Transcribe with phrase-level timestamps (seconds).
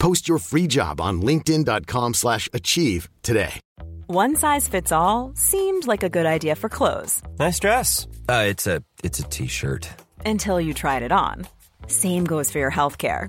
[0.00, 3.60] Post your free job on linkedin.com/achieve slash achieve today.
[4.06, 8.08] One size fits all seemed like a good idea for clothes Nice dress.
[8.28, 9.88] Uh, it's a it's a t-shirt.
[10.26, 11.46] until you tried it on.
[11.86, 13.28] Same goes for your healthcare.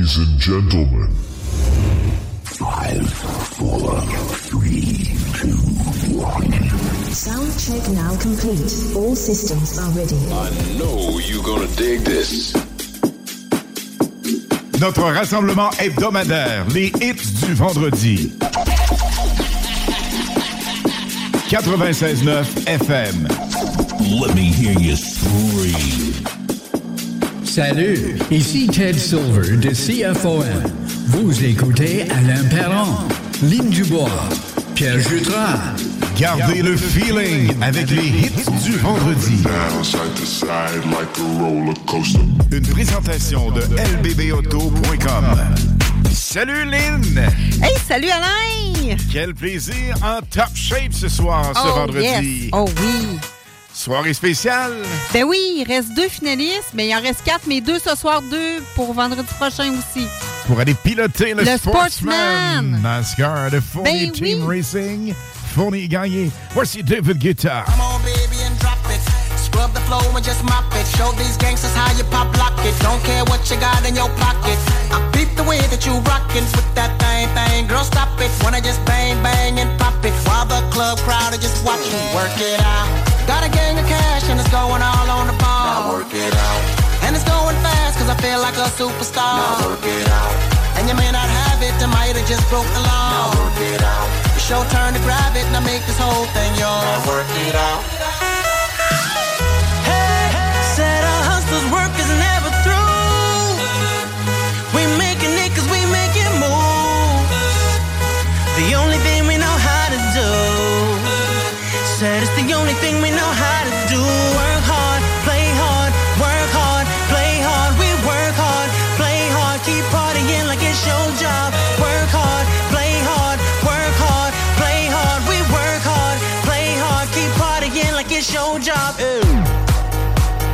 [0.00, 1.10] Ladies and gentlemen,
[2.42, 3.06] five,
[3.52, 4.00] four,
[4.48, 5.58] three, two,
[6.16, 6.50] one.
[7.12, 8.96] Sound check now complete.
[8.96, 10.16] All systems are ready.
[10.32, 12.54] I know you're gonna dig this.
[14.80, 18.32] Notre rassemblement hebdomadaire, les hits du vendredi.
[21.50, 23.28] 96.9 FM.
[24.18, 26.39] Let me hear you scream.
[27.50, 30.44] Salut, ici Ted Silver de CFOM.
[31.08, 33.08] Vous écoutez Alain Perron,
[33.42, 34.08] Lynn Dubois,
[34.76, 35.58] Pierre Jutras.
[36.16, 39.42] Gardez le feeling avec les hits du vendredi.
[39.42, 42.20] down side to side like a roller coaster.
[42.52, 45.36] Une présentation de lbbauto.com.
[46.12, 47.18] Salut Lynn!
[47.64, 48.96] Hey, salut Alain!
[49.12, 52.04] Quel plaisir en top shape ce soir, ce oh, vendredi.
[52.44, 52.50] yes.
[52.52, 53.18] Oh oui!
[53.72, 54.74] Soirée spéciale.
[55.12, 58.20] Ben oui, il reste deux finalistes, mais il en reste quatre, mais deux ce soir,
[58.22, 60.06] deux pour vendredi prochain aussi.
[60.46, 62.70] Pour aller piloter le, Le Sportsman.
[62.70, 62.80] Sportsman.
[62.82, 64.58] NASCAR de Fournier Ben Team oui.
[64.58, 65.14] Racing.
[65.54, 66.30] Fournier gagné.
[66.52, 67.64] Voici David Guetta.
[67.66, 69.00] Come on, baby, and drop it.
[69.38, 70.86] Scrub the flow and just mop it.
[70.96, 72.74] Show these gangsters how you pop lock it.
[72.82, 74.58] Don't care what you got in your pocket.
[74.92, 77.66] I beat the way that you rockin' with that thing, thing.
[77.66, 78.30] Girl, stop it.
[78.42, 80.12] Wanna just bang, bang, and pop it.
[80.26, 81.98] While the club crowd are just watching.
[82.14, 82.99] Work it out.
[83.26, 85.66] Got a gang of cash and it's going all on the ball.
[85.66, 86.62] Now work it out.
[87.04, 89.40] And it's going fast cause I feel like a superstar.
[89.40, 90.36] Now work it out.
[90.78, 93.10] And you may not have it, I might have just broke the law.
[93.12, 94.08] Now work it out.
[94.36, 96.84] It's your turn to grab it and I make this whole thing yours.
[96.84, 97.99] Now work it out.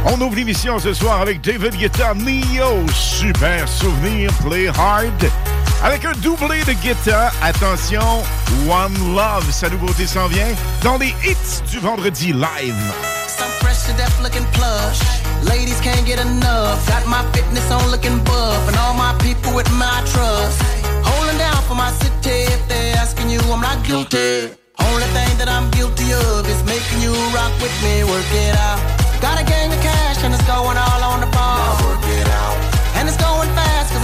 [0.05, 5.56] On ouvre l'émission ce soir avec David Guetta, Neo, super souvenir, Play Hard.
[5.83, 8.23] Avec un doublé de Guetta, attention,
[8.69, 10.49] One Love, sa nouveauté s'en vient
[10.83, 12.93] dans les hits du vendredi live.
[13.29, 15.01] Some fresh to death looking plush.
[15.45, 16.81] Ladies can't get enough.
[16.89, 18.69] Got my fitness on looking buff.
[18.69, 20.63] And all my people with my trust.
[21.05, 22.49] Holding down for my city.
[22.49, 24.51] If they're asking you, I'm not guilty.
[24.81, 28.05] Only thing that I'm guilty of is making you rock with me.
[28.05, 28.81] Work it out.
[29.21, 31.16] Got a gang of cash and it's going all on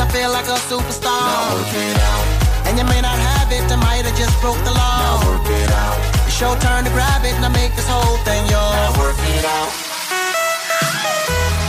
[0.02, 1.14] I feel like a superstar.
[1.14, 2.26] Now work it out.
[2.66, 4.98] And you may not have it, I might have just broke the law.
[4.98, 5.94] Now work it out.
[6.26, 8.74] It's your turn to grab it and I make this whole thing yours.
[8.82, 9.70] Now work it out.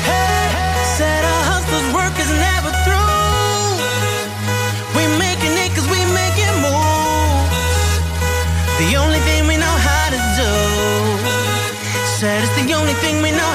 [0.10, 0.50] Hey,
[0.98, 3.78] said our hustlers' work is never through.
[4.98, 7.54] We making it 'cause we make it move.
[8.82, 10.52] The only thing we know how to do.
[12.18, 13.52] Said it's the only thing we know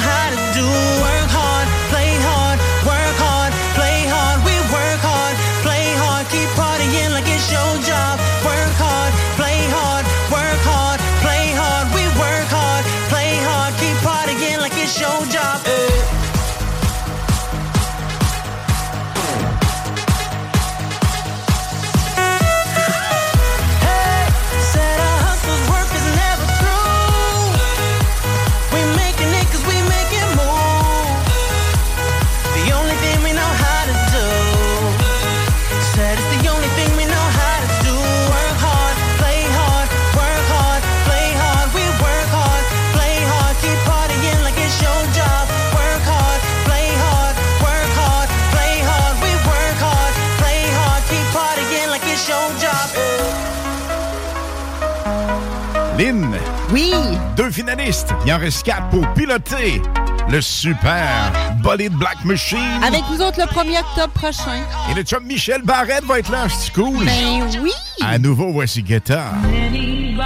[57.39, 58.13] deux finalistes.
[58.27, 59.81] Il en reste quatre pour piloter
[60.29, 61.33] le super
[61.63, 62.83] Bolide Black Machine.
[62.85, 64.65] Avec vous autres le 1er octobre prochain.
[64.91, 67.05] Et le chum Michel Barrette va être là, c'est cool.
[67.05, 67.71] Ben oui!
[68.05, 69.33] À nouveau, voici Guetta.
[69.45, 70.19] Anybody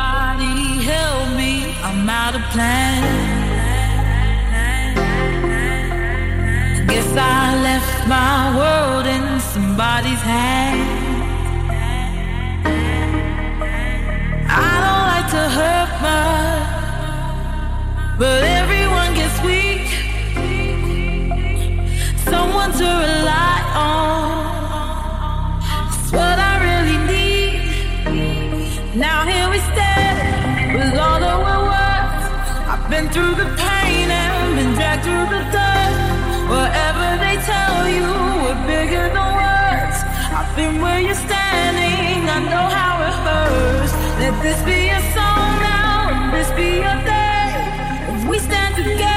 [0.87, 3.03] help me, I'm out of plan.
[6.87, 10.81] Guess I left my world in somebody's hand.
[14.49, 16.62] I don't like to hurt my
[18.23, 19.89] But everyone gets weak.
[22.23, 25.59] Someone to rely on.
[25.91, 28.95] It's what I really need.
[28.95, 32.15] Now here we stand with all the worth.
[32.71, 35.95] I've been through the pain and been dragged through the dirt.
[36.47, 38.07] Whatever they tell you,
[38.45, 39.99] we're bigger than words.
[40.39, 42.31] I've been where you're standing.
[42.31, 43.93] I know how it hurts.
[44.23, 46.31] Let this be a song now.
[46.31, 47.22] Let this be a day
[48.43, 49.12] stand together.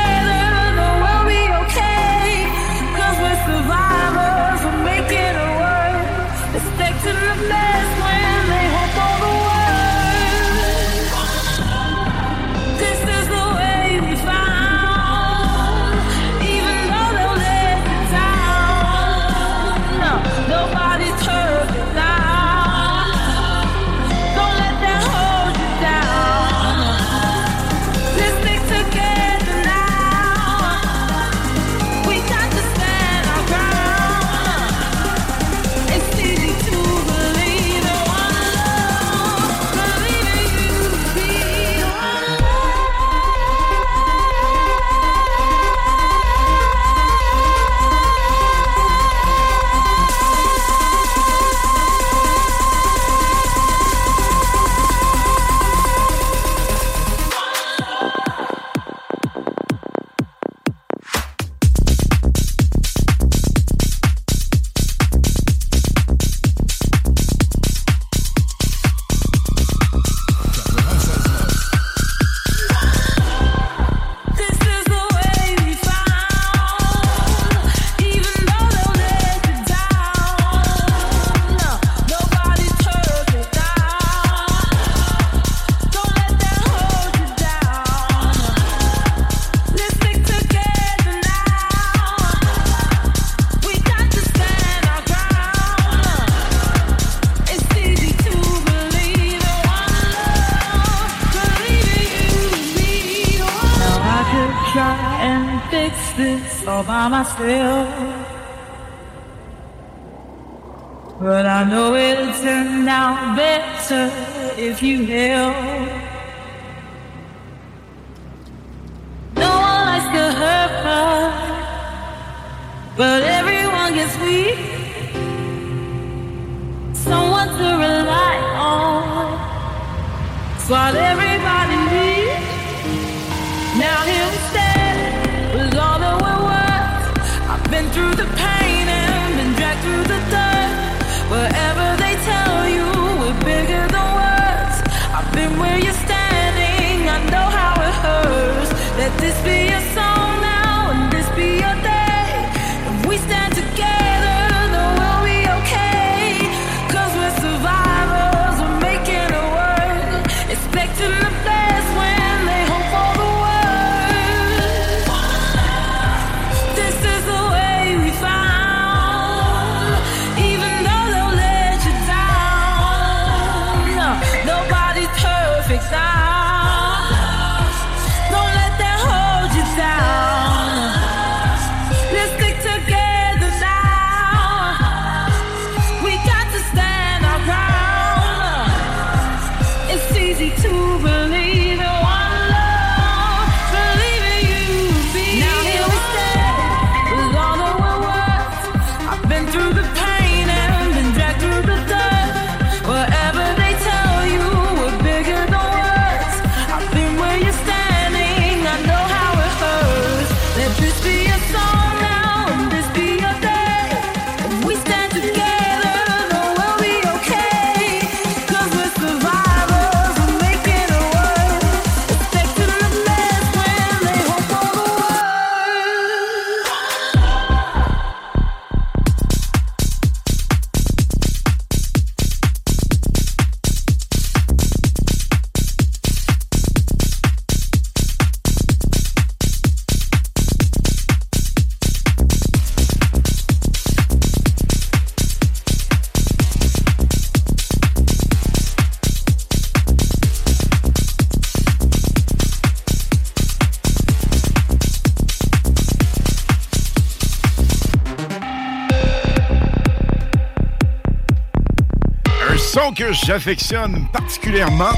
[263.26, 264.92] J'affectionne particulièrement.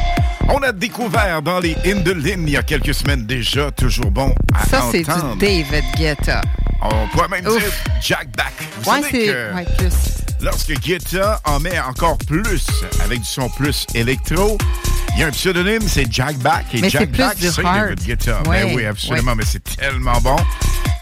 [0.49, 4.65] On a découvert dans les Indolines il y a quelques semaines déjà, toujours bon à
[4.65, 5.35] Ça, c'est entendre.
[5.35, 6.41] du David Guetta.
[6.81, 7.57] On pourrait même Ouf.
[7.59, 8.53] dire Jack Back.
[8.81, 9.25] Vous Ouais, savez c'est.
[9.33, 9.93] que Ouais, plus.
[10.41, 12.65] lorsque Guetta en met encore plus,
[13.03, 14.57] avec du son plus électro,
[15.15, 16.65] il y a un pseudonyme, c'est Jack Back.
[16.73, 17.61] Et Mais Jack c'est Back, c'est.
[17.63, 18.41] David Guetta.
[18.47, 20.35] Ouais, Ben oui, absolument, mais c'est tellement bon.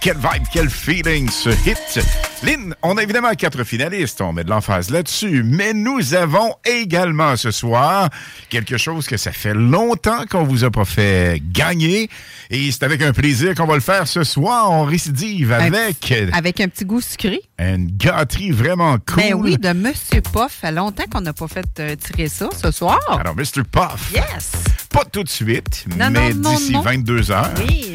[0.01, 1.99] Quel vibe, quel feeling, ce hit.
[2.43, 7.35] Lynn, on a évidemment quatre finalistes, on met de l'emphase là-dessus, mais nous avons également
[7.37, 8.09] ce soir
[8.49, 12.07] quelque chose que ça fait longtemps qu'on vous a pas fait gagner,
[12.51, 14.69] et c'est avec un plaisir qu'on va le faire ce soir.
[14.71, 17.39] On récidive avec Avec un petit goût sucré.
[17.57, 19.23] une gâterie vraiment cool.
[19.23, 20.35] Ben oui, de Monsieur Puff.
[20.61, 22.99] Ça fait longtemps qu'on n'a pas fait euh, tirer ça ce soir.
[23.19, 23.63] Alors, Mr.
[23.71, 24.11] Puff.
[24.13, 24.51] Yes!
[24.89, 26.81] Pas tout de suite, Non, mais d'ici non.
[26.81, 27.49] 22 heures.
[27.67, 27.91] Oui.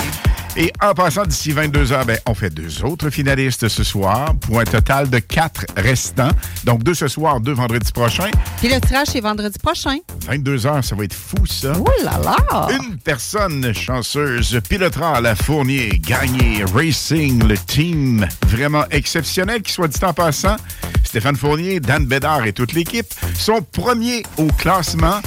[0.56, 4.58] Et en passant d'ici 22 heures, ben, on fait deux autres finalistes ce soir pour
[4.58, 6.30] un total de quatre restants.
[6.64, 8.30] Donc, deux ce soir, deux vendredi prochain.
[8.58, 9.98] Puis le tirage, c'est vendredi prochain.
[10.26, 11.72] 22 heures, ça va être fou, ça.
[11.78, 12.68] Oh là là!
[12.72, 20.04] Une personne chanceuse pilotera la Fournier, gagner Racing, le team vraiment exceptionnel qui soit dit
[20.04, 20.56] en passant.
[21.04, 25.20] Stéphane Fournier, Dan Bédard et toute l'équipe sont premiers au classement.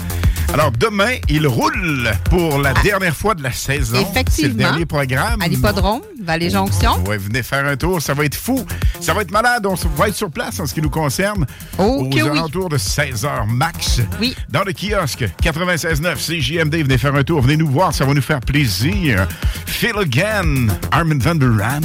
[0.54, 3.96] Alors demain, il roule pour la dernière fois de la saison.
[3.98, 4.56] C'est le Effectivement.
[4.58, 5.42] dernier programme.
[5.42, 7.04] À l'hippodrome, Vallée Jonction.
[7.06, 8.64] Ouais, venez faire un tour, ça va être fou.
[9.02, 11.48] Ça va être malade, on va être sur place en ce qui nous concerne.
[11.80, 12.22] Oh, aux oui.
[12.22, 14.00] alentours de 16h max.
[14.22, 14.36] Oui.
[14.50, 18.22] Dans le kiosque 96.9 CJMD, venez faire un tour, venez nous voir, ça va nous
[18.22, 19.28] faire plaisir.
[19.66, 21.82] Phil Again, Armin van der Ram.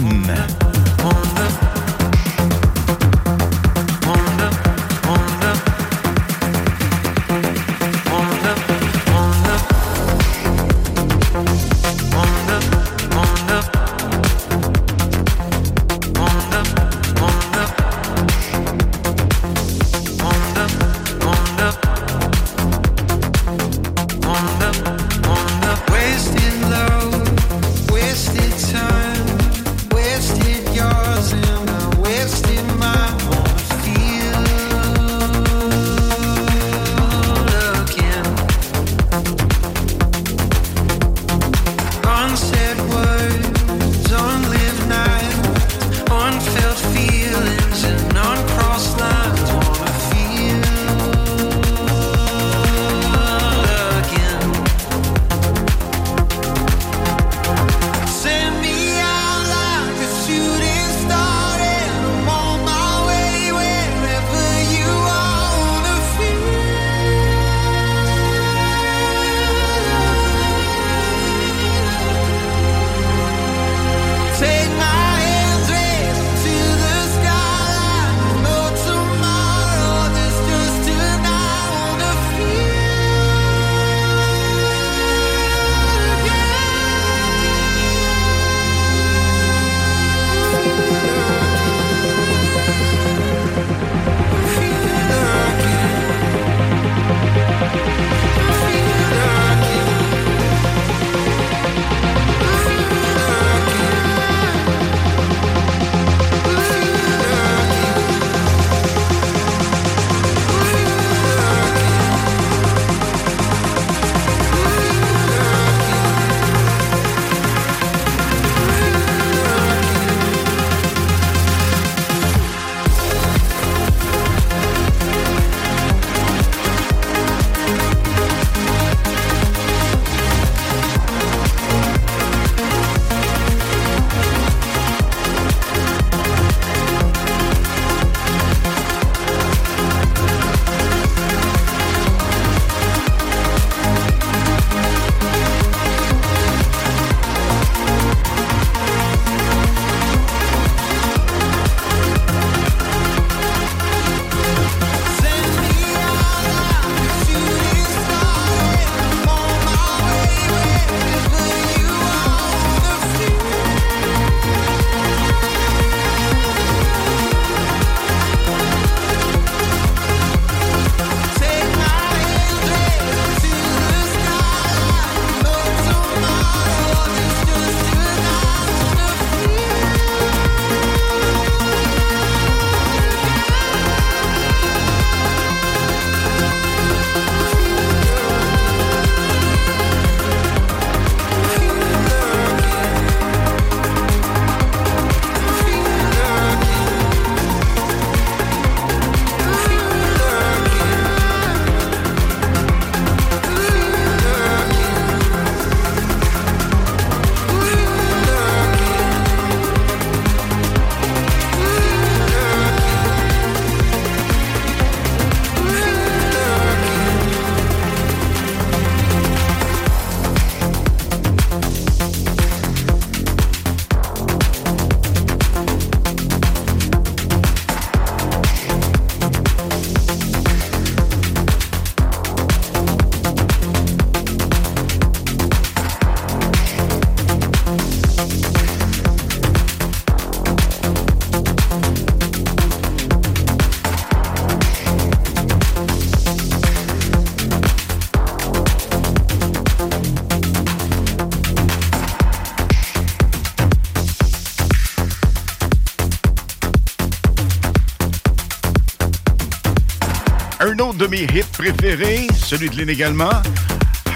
[260.92, 263.42] De mes hits préférés, celui de Lynn également,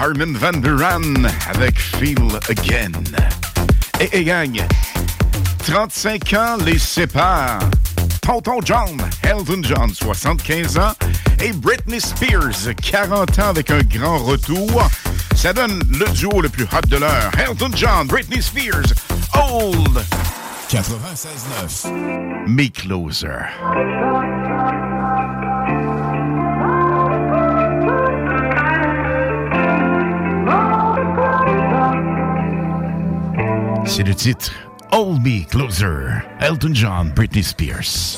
[0.01, 2.17] Harman Van Ran avec Feel
[2.49, 2.93] Again.
[4.01, 4.61] Et, et gang,
[5.65, 7.61] 35 ans les séparent.
[8.23, 10.93] Tonton John, Elton John, 75 ans,
[11.43, 14.89] et Britney Spears, 40 ans avec un grand retour.
[15.35, 17.31] Ça donne le duo le plus hot de l'heure.
[17.39, 18.93] Elton John, Britney Spears,
[19.35, 20.05] Old.
[20.71, 22.47] 96.9.
[22.47, 24.32] Me Closer.
[34.03, 34.51] C'est le titre
[34.91, 36.25] Hold Me Closer.
[36.41, 38.17] Elton John, Britney Spears.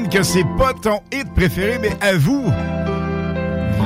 [0.00, 2.44] Lynn, que c'est pas ton hit préféré, mais avoue,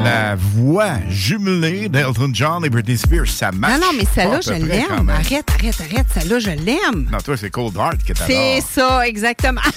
[0.04, 3.80] la voix jumelée d'Elton John et Britney Spears, ça marche.
[3.80, 5.08] Non, non, mais celle-là, je à l'aime.
[5.08, 6.06] Arrête, arrête, arrête.
[6.12, 7.08] Celle-là, je l'aime.
[7.10, 8.26] Non, toi, c'est Cold Heart que t'adores.
[8.28, 9.60] C'est ça, exactement.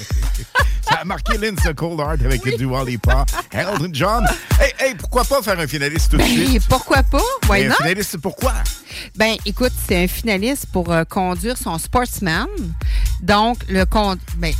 [0.89, 4.25] Ça a marqué Lynn, ce Cold Heart avec le Dua Lipa, Elton John.
[4.57, 6.63] Hey, hey, pourquoi pas faire un finaliste tout de Ben, suite?
[6.69, 7.19] pourquoi pas?
[7.49, 7.75] Why un not?
[7.75, 8.53] finaliste, pourquoi?
[9.17, 12.47] Ben, écoute, c'est un finaliste pour euh, conduire son Sportsman.
[13.21, 14.53] Donc, le con- ben,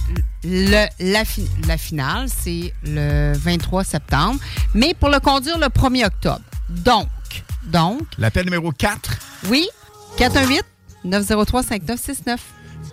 [0.50, 4.40] le, la, fi- la finale, c'est le 23 septembre.
[4.74, 6.42] Mais pour le conduire le 1er octobre.
[6.70, 7.08] Donc,
[7.66, 9.18] donc, L'appel numéro 4.
[9.50, 9.68] oui,
[10.18, 10.64] 418
[11.04, 12.42] 903 5969.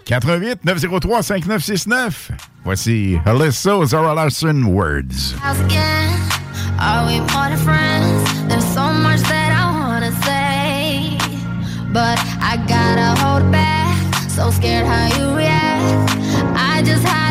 [0.04, 2.30] 88 903 5969.
[2.64, 5.34] Voici Alyssa Zara Larson Words.
[6.78, 8.48] Are we more than friends?
[8.48, 11.16] There's so much that I wanna say,
[11.92, 13.96] but I gotta hold back.
[14.28, 16.10] So scared how you react.
[16.56, 17.23] I just hide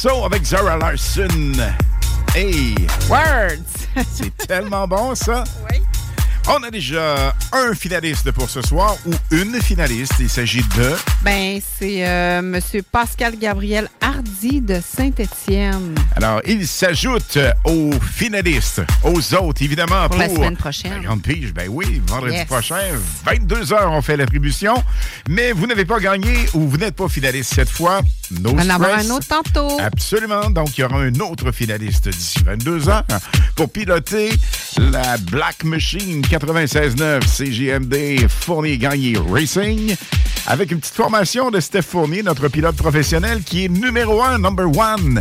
[0.00, 1.52] Son avec Zara Larson.
[2.34, 2.74] Hey!
[3.10, 3.86] Words!
[4.10, 5.44] C'est tellement bon, ça.
[5.70, 5.76] Oui.
[6.48, 10.14] On a déjà un finaliste pour ce soir ou une finaliste.
[10.20, 10.94] Il s'agit de.
[11.22, 15.94] Ben, c'est euh, Monsieur Pascal Gabriel Hardy de Saint-Étienne.
[16.16, 20.92] Alors, il s'ajoute aux finalistes, aux autres, évidemment, Pour la semaine prochaine.
[20.92, 22.46] La Grande Pige, ben oui, vendredi Yes.
[22.46, 22.80] prochain,
[23.26, 24.74] 22h, on fait l'attribution.
[25.28, 28.00] Mais vous n'avez pas gagné ou vous n'êtes pas finaliste cette fois.
[28.40, 29.06] No On en stress.
[29.06, 29.80] un autre tantôt.
[29.80, 30.50] Absolument.
[30.50, 33.02] Donc, il y aura un autre finaliste d'ici 22 ans
[33.56, 34.30] pour piloter
[34.78, 39.96] la Black Machine 96.9 CGMD Fournier Gagné Racing
[40.46, 44.66] avec une petite formation de Steph Fournier, notre pilote professionnel qui est numéro un, number
[44.66, 45.20] one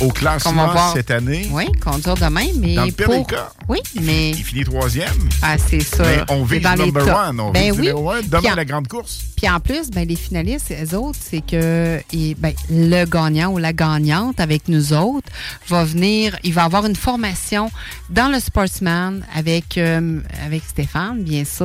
[0.00, 1.48] au classement cette année.
[1.50, 3.16] Oui, conduire demain, mais Dans le pire pour...
[3.16, 3.50] des cas.
[3.68, 4.30] Oui, mais...
[4.30, 5.10] Il finit troisième.
[5.42, 6.04] Ah, c'est ça.
[6.04, 7.40] Mais on vise dans les number one.
[7.40, 7.78] On Ben vise oui.
[7.78, 8.20] numéro un.
[8.22, 9.24] Demain, en- la grande course.
[9.36, 13.58] Puis en plus, ben, les finalistes, eux autres, c'est que et, ben, le gagnant ou
[13.58, 15.28] la gagnante avec nous autres
[15.68, 17.70] va venir, il va avoir une formation
[18.08, 21.57] dans le Sportsman avec, euh, avec Stéphane, bien sûr.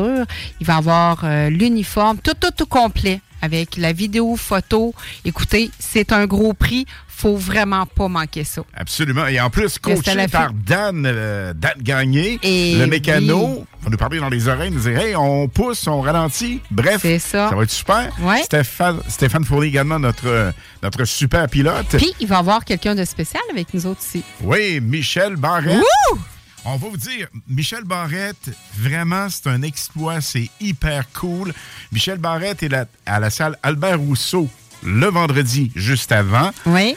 [0.60, 4.93] Il va avoir euh, l'uniforme, tout, tout, tout complet avec la vidéo, photo.
[5.25, 6.86] Écoutez, c'est un gros prix.
[7.10, 8.63] Faut vraiment pas manquer ça.
[8.73, 9.27] Absolument.
[9.27, 14.19] Et en plus, coaché par Dan, euh, Dan Gagné, Et le mécano, va nous parler
[14.19, 16.62] dans les oreilles, nous dire Hey, on pousse, on ralentit.
[16.71, 17.49] Bref, ça.
[17.49, 18.10] va être super.
[18.21, 18.41] Ouais.
[18.43, 20.51] Stéphane, Stéphane Fournier également, notre, euh,
[20.82, 21.97] notre super pilote.
[21.97, 24.23] Puis, il va y avoir quelqu'un de spécial avec nous autres ici.
[24.41, 25.77] Oui, Michel Barrette.
[25.77, 26.19] Wouh!
[26.65, 31.54] On va vous dire, Michel Barrette, vraiment, c'est un exploit, c'est hyper cool.
[31.91, 32.73] Michel Barrette est
[33.06, 34.49] à la salle Albert Rousseau
[34.82, 36.52] le vendredi juste avant.
[36.65, 36.95] Oui.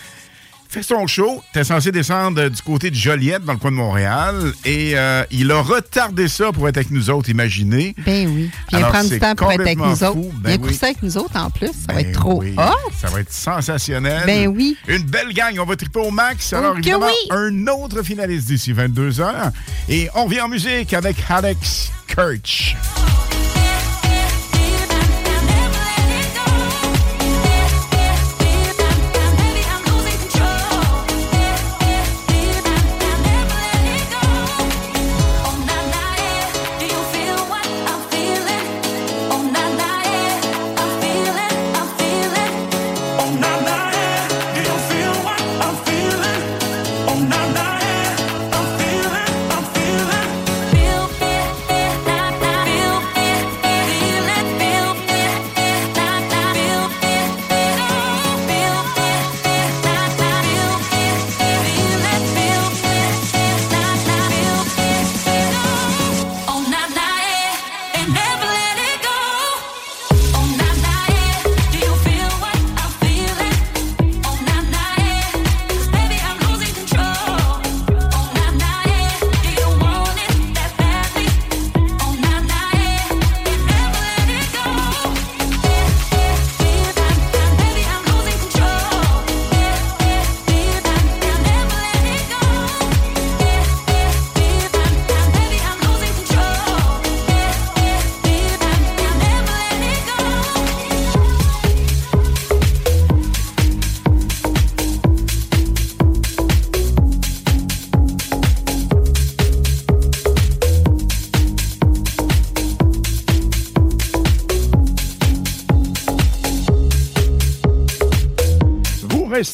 [0.77, 3.77] Fait son show, t'es censé descendre euh, du côté de Joliette, dans le coin de
[3.77, 7.95] Montréal, et euh, il a retardé ça pour être avec nous autres, imaginez.
[8.05, 8.51] Ben oui.
[8.71, 10.13] Il va Alors, prendre du temps pour être avec nous autres.
[10.13, 10.31] fou.
[10.35, 10.61] il Ben a oui.
[10.69, 11.69] coursé avec nous autres en plus.
[11.69, 12.91] Ça va Ben être trop oui, hot.
[13.01, 14.25] Ça va être sensationnel.
[14.27, 14.77] Ben oui.
[14.87, 15.57] Une belle gang.
[15.59, 16.53] On va triper au max.
[16.53, 17.29] Alors, que évidemment, oui.
[17.31, 19.53] un autre finaliste d'ici 22 heures.
[19.89, 22.77] Et on vient en musique avec Alex Kirch.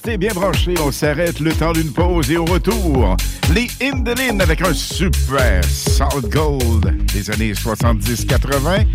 [0.02, 0.74] Restez bien branchés.
[0.84, 3.16] On s'arrête le temps d'une pause et au retour,
[3.54, 8.86] les Indolines avec un super solid gold des années 70-80.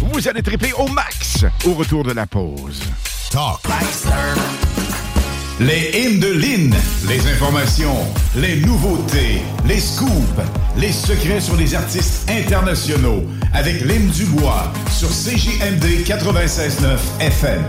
[0.00, 2.82] Vous allez triper au max au retour de la pause.
[3.30, 3.60] Talk.
[5.58, 6.74] Les Lynn,
[7.08, 7.96] les informations,
[8.36, 10.10] les nouveautés, les scoops,
[10.76, 13.24] les secrets sur les artistes internationaux
[13.54, 17.62] avec Lynn Dubois sur CJMD 96.9 FM.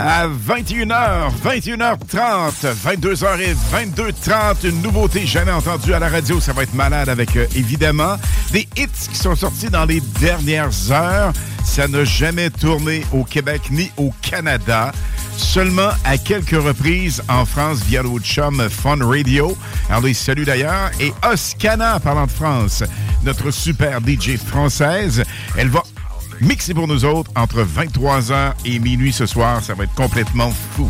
[0.00, 6.38] À 21h, 21h30, 22h et 22h30, une nouveauté jamais entendue à la radio.
[6.38, 8.16] Ça va être malade avec, euh, évidemment,
[8.52, 11.32] des hits qui sont sortis dans les dernières heures.
[11.64, 14.92] Ça n'a jamais tourné au Québec ni au Canada.
[15.36, 19.58] Seulement à quelques reprises en France via l'autre chum Fun Radio.
[19.88, 20.92] Alors, les saluts d'ailleurs.
[21.00, 22.84] Et Oscana, parlant de France,
[23.24, 25.24] notre super DJ française,
[25.56, 25.82] elle va
[26.40, 29.62] mixer pour nous autres entre 23h et minuit ce soir.
[29.62, 30.88] Ça va être complètement fou.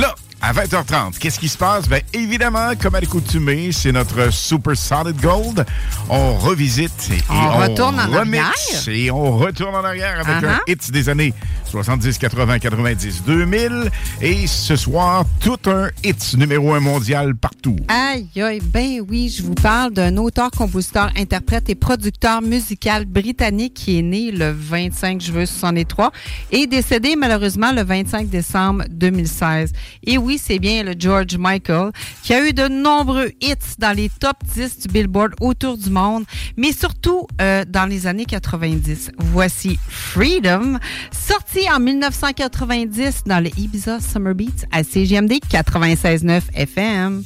[0.00, 1.88] Là, à 20h30, qu'est-ce qui se passe?
[1.88, 5.64] Bien, évidemment, comme à l'accoutumée, c'est notre Super Solid Gold.
[6.08, 8.52] On revisite et, On et retourne en arrière?
[8.88, 10.58] Et on retourne en arrière avec un Uh-huh.
[10.72, 11.34] hit des années
[11.70, 13.90] 70, 80, 90, 2000.
[14.22, 17.76] Et ce soir, tout un hit numéro un mondial partout.
[17.88, 23.74] Aïe, aïe, ben oui, je vous parle d'un auteur, compositeur, interprète et producteur musical britannique
[23.74, 26.10] qui est né le 25 juillet 63
[26.50, 29.72] et décédé malheureusement le 25 décembre 2016.
[30.06, 31.90] Et oui, c'est bien le George Michael
[32.22, 36.24] qui a eu de nombreux hits dans les top 10 du Billboard autour du monde,
[36.56, 39.12] mais surtout euh, dans les années 90.
[39.18, 40.78] Voici Freedom,
[41.12, 47.24] sorti en 1990 dans le Ibiza Summer Beats à CGMD 96.9 FM.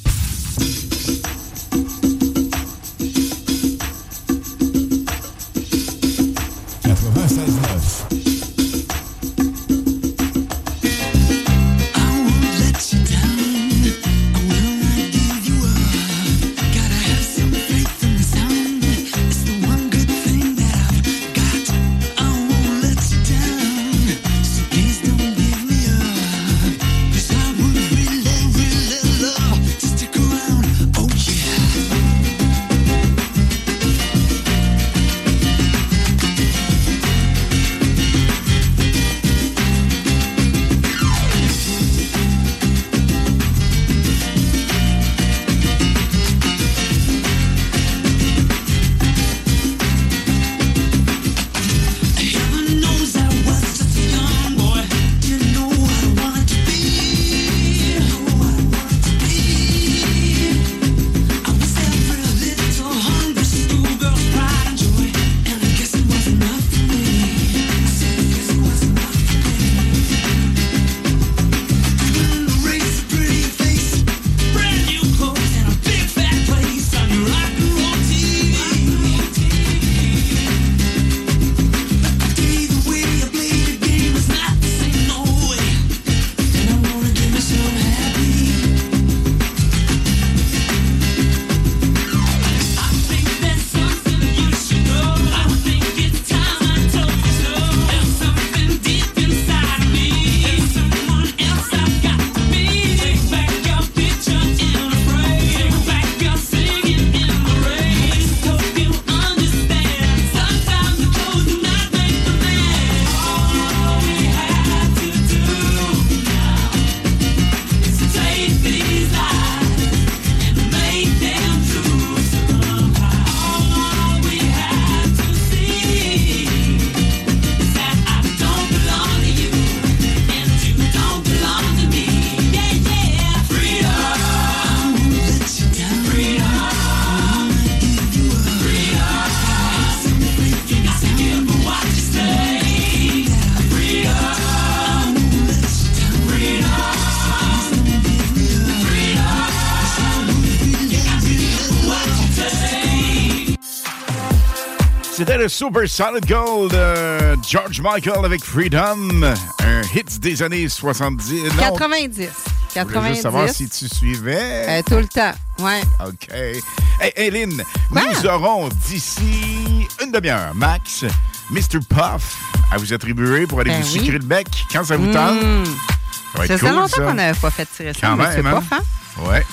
[155.44, 161.34] Le Super Solid Gold euh, George Michael avec Freedom, un hit des années 70.
[161.34, 162.14] Non, 90.
[162.16, 162.30] je voulais
[162.72, 163.08] 90.
[163.08, 164.66] juste savoir si tu suivais.
[164.68, 165.34] Euh, tout le temps.
[165.58, 165.82] Ouais.
[166.02, 166.28] OK.
[166.32, 171.04] Hey, Hélène, nous aurons d'ici une demi-heure, max,
[171.50, 171.80] Mr.
[171.90, 172.38] Puff
[172.72, 173.98] à vous attribuer pour aller Ben vous oui.
[173.98, 175.42] sucrer le bec quand ça vous tente.
[175.42, 175.64] Mmh.
[175.66, 178.76] Ça va être faisait cool, longtemps qu'on n'avait pas fait tirer ça, c'est même, pas
[178.76, 178.82] hein?
[179.26, 179.44] Ouais.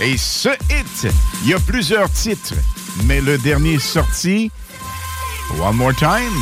[0.00, 2.54] Et ce hit, il y a plusieurs titres,
[3.04, 4.50] mais le dernier sorti,
[5.54, 6.32] One More Time,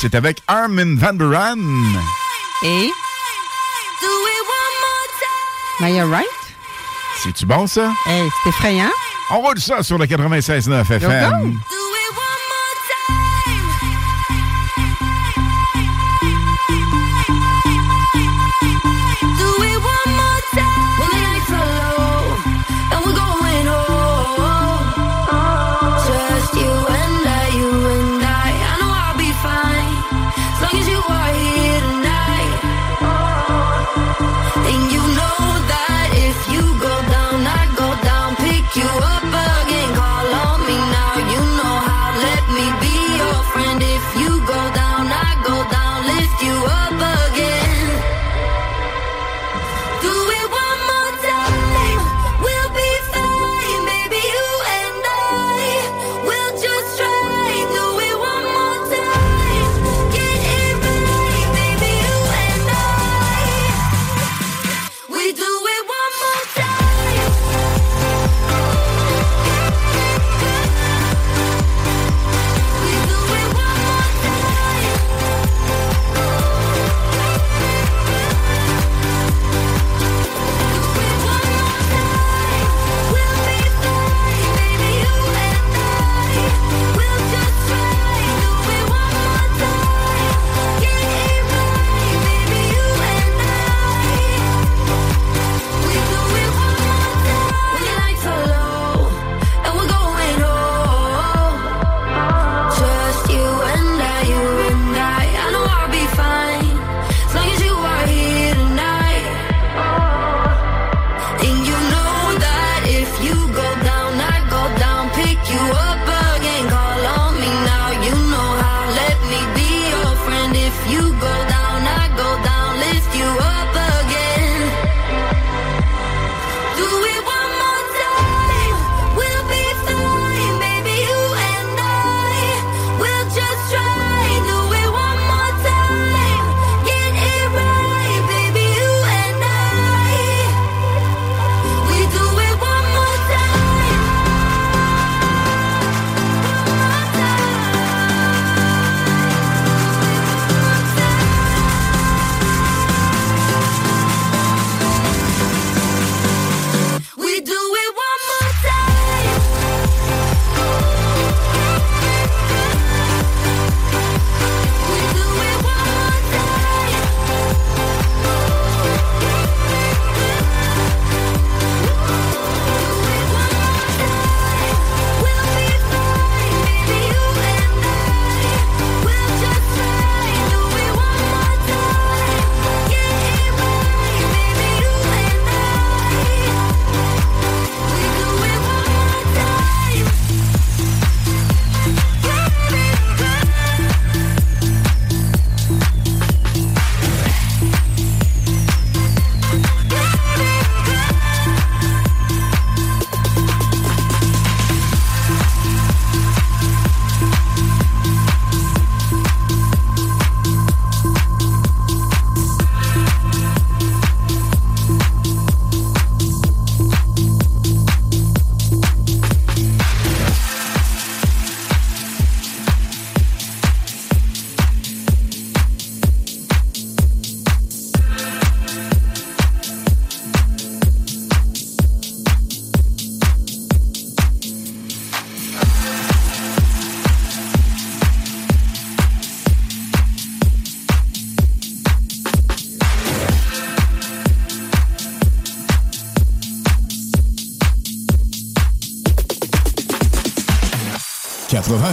[0.00, 1.58] c'est avec Armin Van Buren.
[2.62, 2.90] Et?
[4.00, 6.26] Do it one more Maya Wright?
[7.22, 7.90] C'est-tu bon, ça?
[8.06, 8.90] Hey, c'est effrayant.
[9.30, 11.00] On roule ça sur le 96.9 FM.
[11.00, 11.46] go.
[11.70, 11.87] Do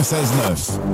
[0.06, 0.85] 96.9.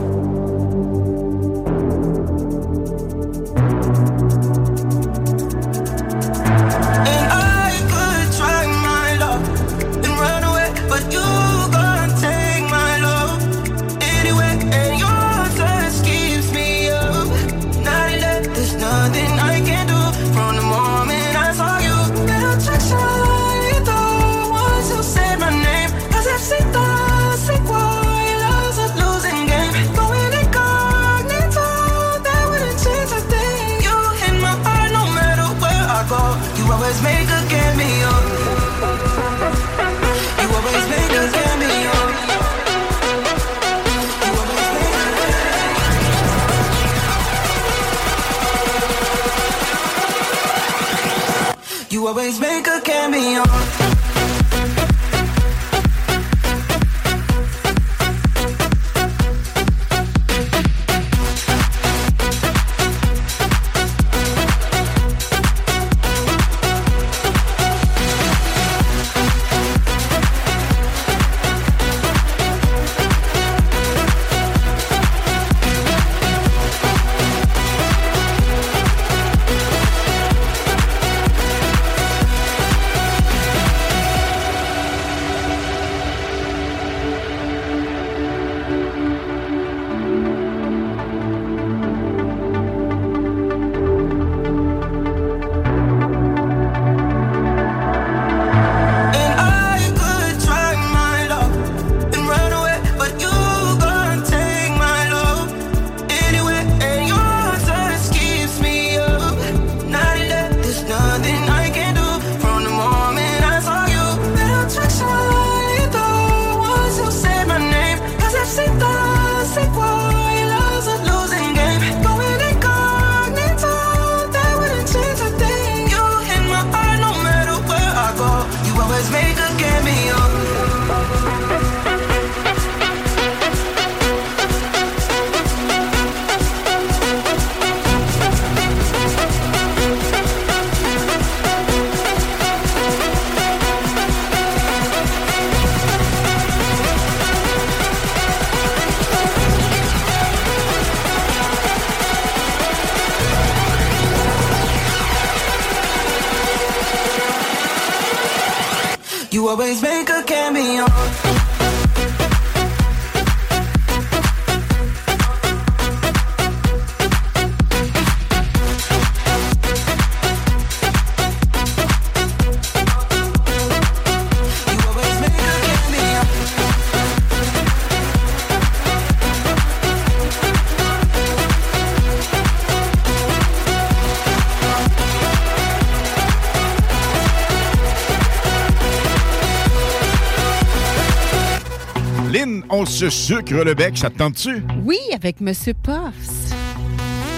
[193.02, 194.62] se sucre le bec, ça te tente-tu?
[194.84, 196.54] Oui, avec Monsieur Puffs.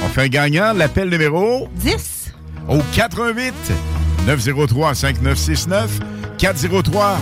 [0.05, 2.33] On fait un gagnant, l'appel numéro 10.
[2.69, 3.55] au 88
[4.27, 6.01] 903 5969
[6.37, 7.17] 403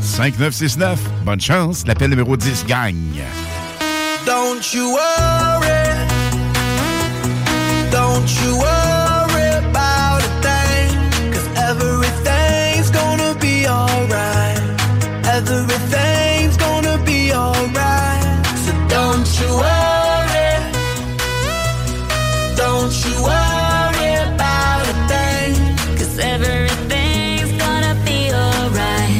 [0.00, 0.98] 5969.
[1.24, 3.22] Bonne chance, l'appel numéro 10 gagne.
[4.26, 5.94] Don't you worry.
[7.92, 10.98] Don't you worry about a thing.
[11.32, 14.58] Cause everything's gonna be alright.
[15.28, 16.33] Everything's gonna be
[17.64, 20.52] So don't you worry.
[22.56, 25.54] Don't you worry about a thing.
[25.96, 29.16] Cause everything's gonna be alright.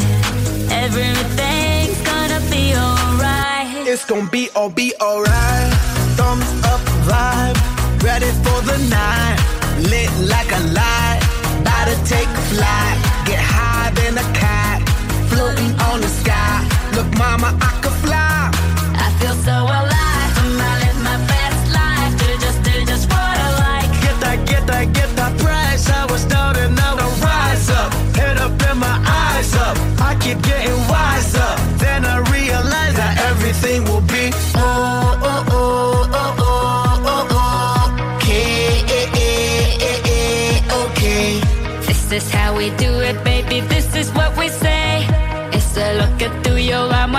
[0.70, 3.88] Everything's gonna be alright.
[3.88, 5.72] It's gonna be all be alright.
[6.18, 7.56] Thumbs up vibe,
[8.02, 9.38] ready for the night.
[9.88, 11.20] Lit like a light,
[11.62, 12.96] about to take flight.
[13.24, 14.86] Get high than a cat,
[15.30, 16.60] floating on the sky.
[16.94, 17.73] Look, mama, I
[33.54, 38.16] everything will be oh, oh, oh, oh, oh, oh, oh.
[38.16, 38.82] Okay,
[40.82, 41.40] okay.
[41.86, 43.60] This is how we do it, baby.
[43.60, 45.06] This is what we say.
[45.52, 47.14] It's a look at through your arm.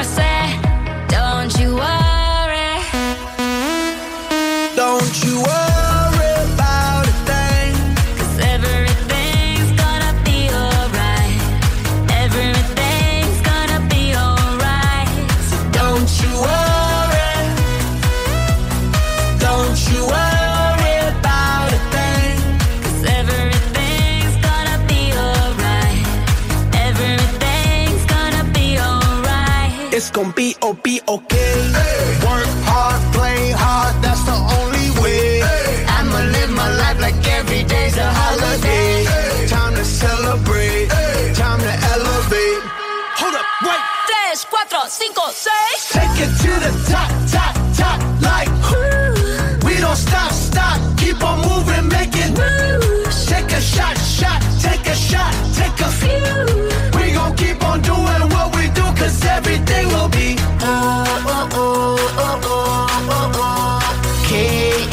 [45.26, 45.94] four, six.
[45.94, 48.50] Take it to the top, top, top, like.
[48.50, 49.66] Ooh.
[49.66, 53.26] We don't stop, stop, keep on moving, making moves.
[53.26, 57.00] Take a shot, shot, take a shot, take a few.
[57.00, 60.36] We gon' keep on doing what we do, cause everything will be.
[60.62, 64.26] Oh, oh, oh, oh, oh, oh, oh.
[64.26, 64.84] Okay,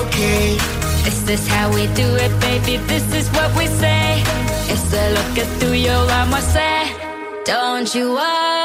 [0.00, 0.58] okay.
[1.04, 4.22] This is how we do it, baby, this is what we say.
[4.72, 6.77] It's a look at through your arm, I say
[7.94, 8.57] you are.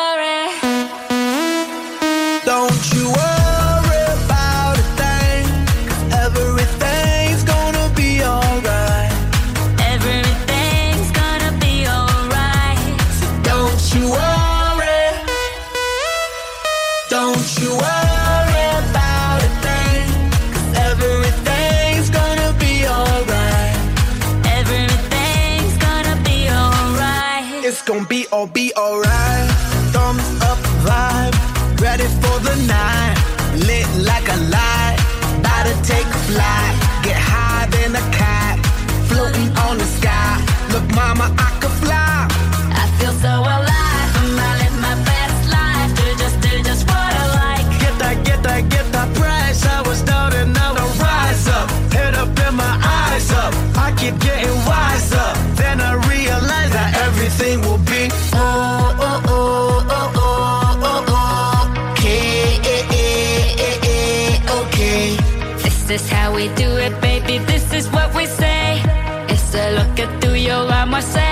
[69.53, 71.22] de lo que tú y yo vamos a hacer.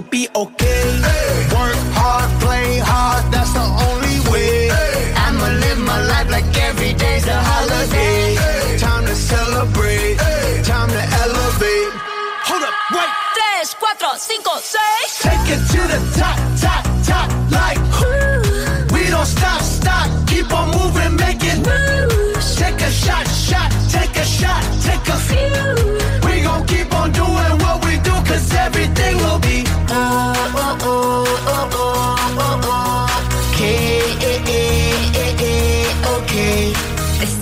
[0.00, 1.00] be okay.
[1.00, 1.48] Hey.
[1.54, 3.85] Work hard, play hard, that's the only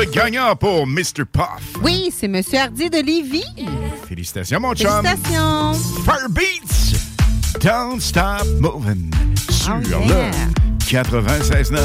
[0.00, 1.26] Le gagnant pour Mr.
[1.30, 1.76] Puff.
[1.82, 3.44] Oui, c'est Monsieur Hardy de Lévis.
[4.08, 4.88] Félicitations, mon chum.
[5.02, 5.74] Félicitations.
[5.74, 6.96] Fur Beats.
[7.60, 9.10] Don't stop moving.
[9.50, 10.30] Sur oh, yeah.
[10.30, 11.76] le 96.9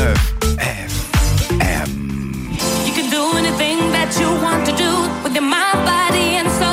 [0.59, 2.55] FM.
[2.85, 4.89] You can do anything that you want to do
[5.21, 6.64] with your mind, body and soul.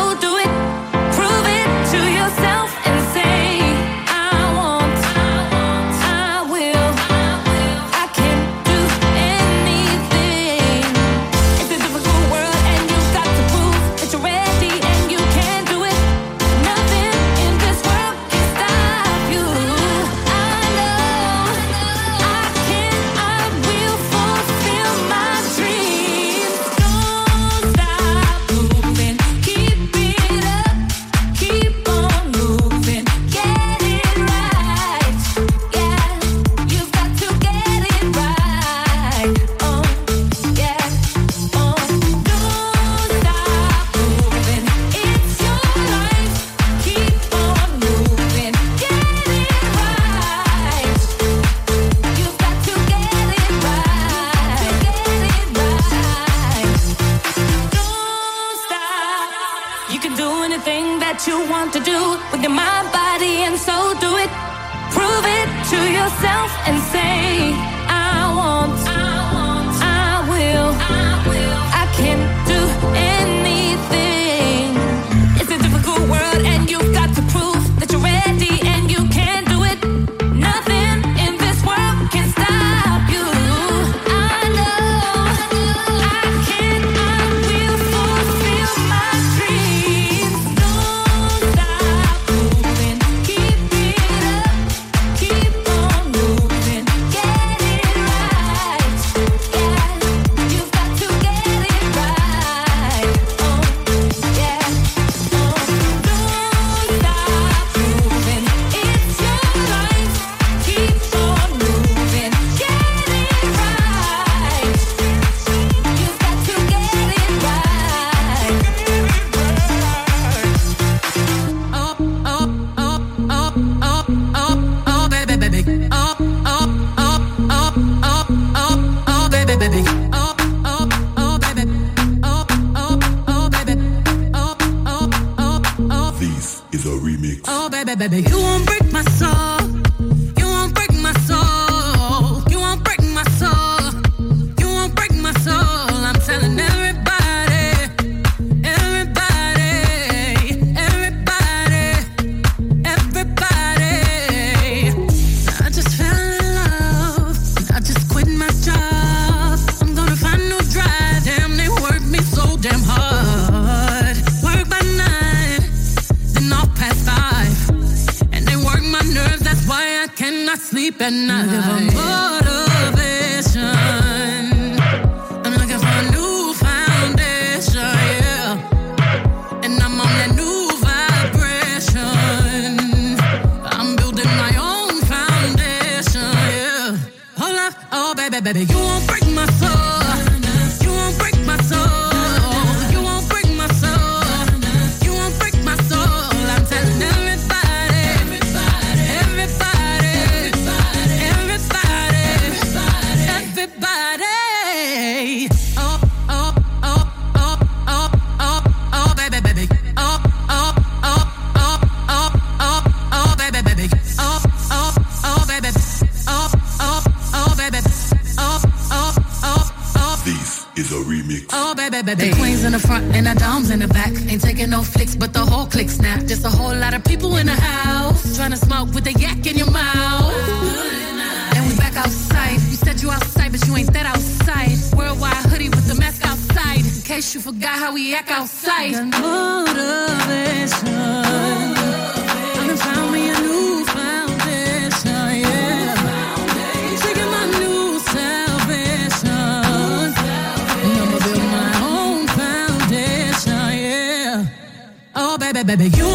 [255.76, 256.11] baby, you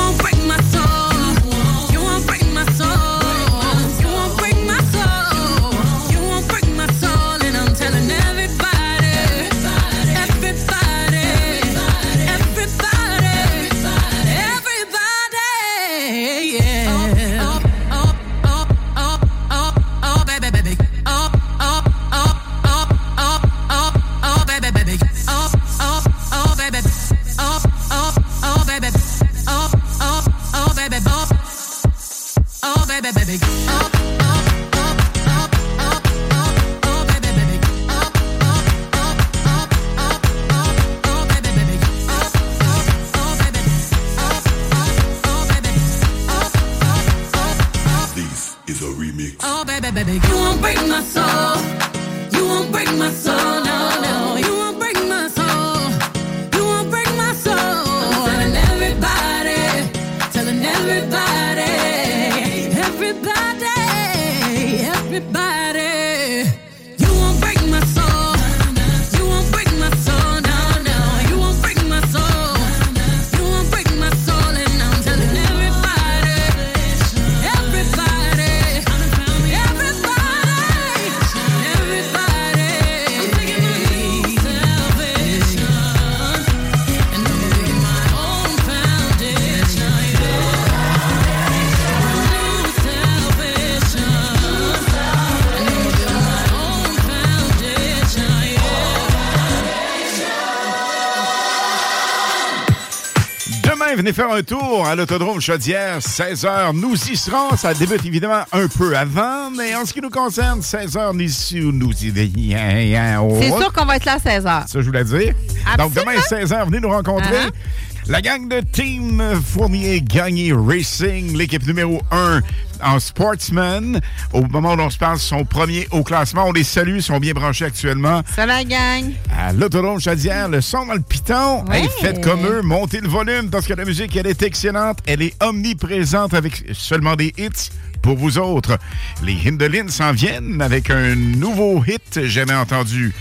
[104.17, 106.73] faire un tour à l'autodrome Chaudière, 16h.
[106.73, 107.55] Nous y serons.
[107.55, 111.91] Ça débute évidemment un peu avant, mais en ce qui nous concerne, 16h, nous, nous
[111.91, 114.67] y C'est sûr qu'on va être là à 16h.
[114.67, 115.35] Ça, je voulais dire.
[115.71, 115.77] Absolument.
[115.77, 117.45] Donc, demain, 16h, venez nous rencontrer.
[117.45, 118.09] Uh-huh.
[118.09, 122.41] La gang de Team Fournier Gagné Racing, l'équipe numéro 1
[122.83, 123.99] en sportsman.
[124.33, 126.45] Au moment où on se parle, son premier au classement.
[126.47, 128.21] On les salue, ils sont bien branchés actuellement.
[128.35, 129.13] Ça gang!
[129.37, 131.65] À l'autodrome Chaudière, le son dans le piton.
[131.71, 134.99] Hey, faites comme eux, montez le volume parce que la musique, elle est excellente.
[135.05, 137.69] Elle est omniprésente avec seulement des hits
[138.01, 138.77] pour vous autres.
[139.23, 143.13] Les Hindelines s'en viennent avec un nouveau hit jamais entendu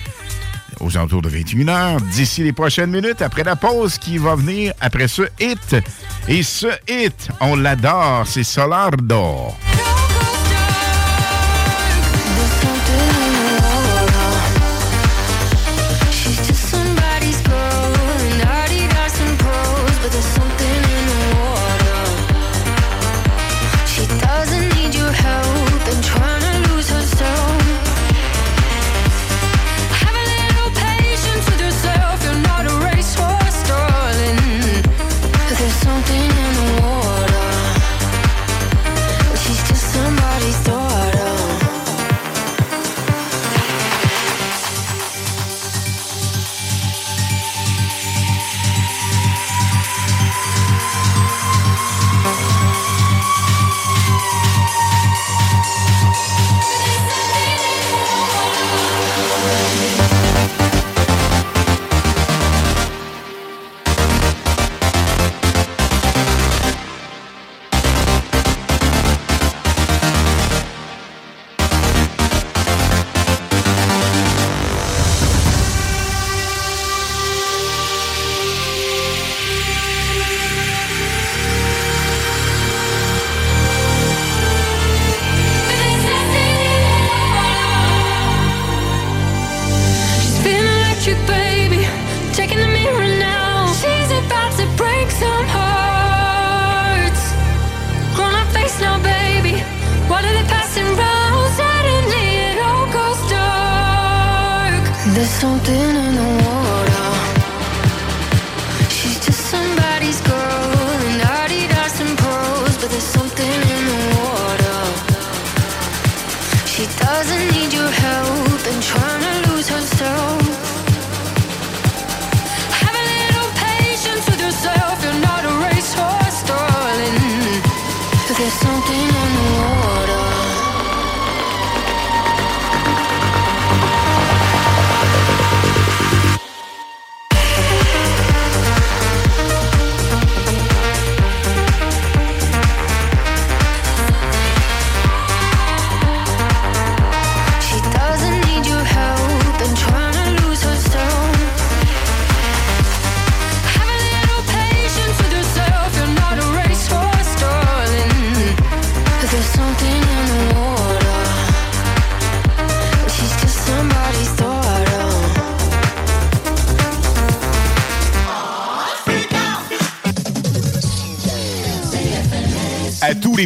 [0.80, 5.08] aux alentours de 21h, d'ici les prochaines minutes, après la pause qui va venir après
[5.08, 5.76] ce hit.
[6.28, 9.54] Et ce hit, on l'adore, c'est Solardo.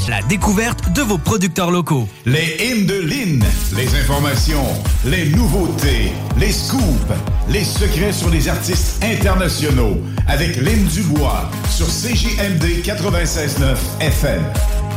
[0.09, 2.09] La découverte de vos producteurs locaux.
[2.25, 3.43] Les hymnes de Lynn,
[3.75, 4.65] les informations,
[5.05, 7.13] les nouveautés, les scoops,
[7.49, 9.97] les secrets sur les artistes internationaux
[10.27, 14.43] avec Lynn Dubois sur CJMD 96.9 FM.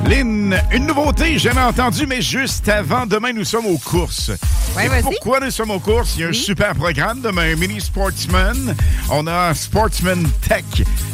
[0.05, 4.33] Lynn, une nouveauté jamais entendue, mais juste avant, demain, nous sommes aux courses.
[4.77, 6.15] Ouais, Et pourquoi nous sommes aux courses?
[6.17, 8.75] Il y a un super programme demain, Mini Sportsman.
[9.11, 10.65] On a Sportsman Tech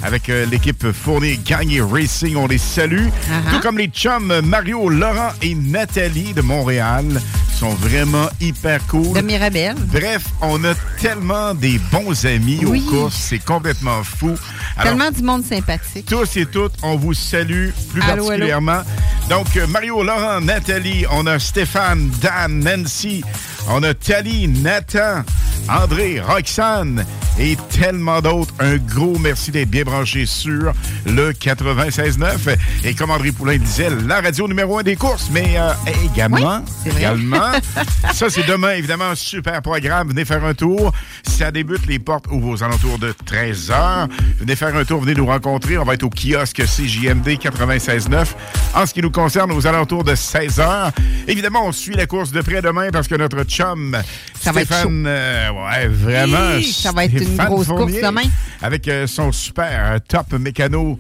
[0.03, 2.35] avec euh, l'équipe Fournier Gagné Racing.
[2.37, 3.09] On les salue.
[3.09, 3.53] Uh-huh.
[3.53, 7.21] Tout comme les chums Mario, Laurent et Nathalie de Montréal.
[7.59, 9.15] Sont vraiment hyper cool.
[9.21, 9.87] De.
[9.99, 12.85] Bref, on a tellement des bons amis Oui.
[12.87, 13.17] aux courses.
[13.17, 14.37] C'est complètement fou.
[14.77, 16.07] Alors, Tellement du monde sympathique.
[16.07, 18.83] tous et toutes, on vous salue plus Allô, particulièrement.
[19.29, 23.25] Donc, euh, Mario, Laurent, Nathalie, on a Stéphane, Dan, Nancy,
[23.69, 25.25] on a Tali, Nathan,
[25.69, 27.05] André, Roxane
[27.39, 28.53] et tellement d'autres.
[28.59, 30.73] Un gros merci d'être bien branché sur
[31.07, 32.57] le 96.9.
[32.85, 35.73] Et comme André Poulain disait, la radio numéro un des courses, mais euh,
[36.05, 37.53] également, également,
[38.13, 40.09] ça c'est demain, évidemment, super programme.
[40.09, 40.93] Venez faire un tour.
[41.23, 44.09] Ça débute, les portes ouvrent aux alentours de 13h.
[44.41, 45.79] Venez faire un tour, venez nous rencontrer.
[45.79, 48.27] On va être au kiosque CJMD 96.9.
[48.75, 50.91] En ce qui nous concerne, aux alentours de 16h.
[51.27, 53.97] Évidemment, on suit la course de près demain parce que notre chum
[54.41, 56.57] Ça va être Stéphane, euh, ouais, vraiment.
[56.59, 58.23] Hi, ça va être une Stéphane grosse course Fournier, demain.
[58.63, 60.99] Avec euh, son super euh, top mécano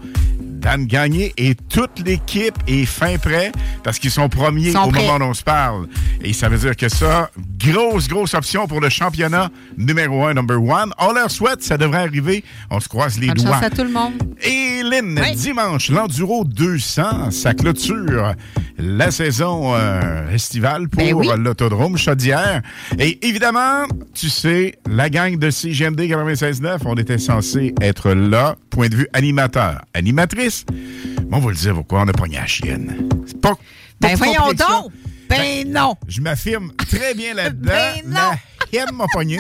[0.59, 3.53] Dan Gagné et toute l'équipe est fin prêt
[3.85, 5.07] parce qu'ils sont premiers Sont au prêts.
[5.07, 5.87] moment où on se parle.
[6.23, 10.63] Et ça veut dire que ça, grosse, grosse option pour le championnat numéro un, number
[10.63, 10.93] one.
[10.99, 12.45] On leur souhaite, ça devrait arriver.
[12.71, 13.57] On se croise les Bonne doigts.
[13.63, 14.15] à tout le monde.
[14.43, 18.33] Et Lynn, dimanche, l'Enduro 200, ça clôture
[18.79, 21.29] la saison euh, estivale pour Ben oui.
[21.39, 22.63] l'autodrome Chaudière.
[22.99, 23.85] Et évidemment,
[24.15, 29.09] tu sais, la gang de CGMD 96.9, on était censé être là, point de vue
[29.13, 29.83] animateur.
[29.95, 33.09] Animatrice, bon, on va le dire pourquoi, on a pogné la chienne.
[33.27, 33.59] C'est pas, pas
[34.01, 34.93] Ben voyons donc!
[35.29, 35.95] Ben non!
[36.07, 37.73] Je m'affirme très bien là-dedans.
[37.73, 38.31] Ben non!
[38.73, 39.39] La m'a pogné.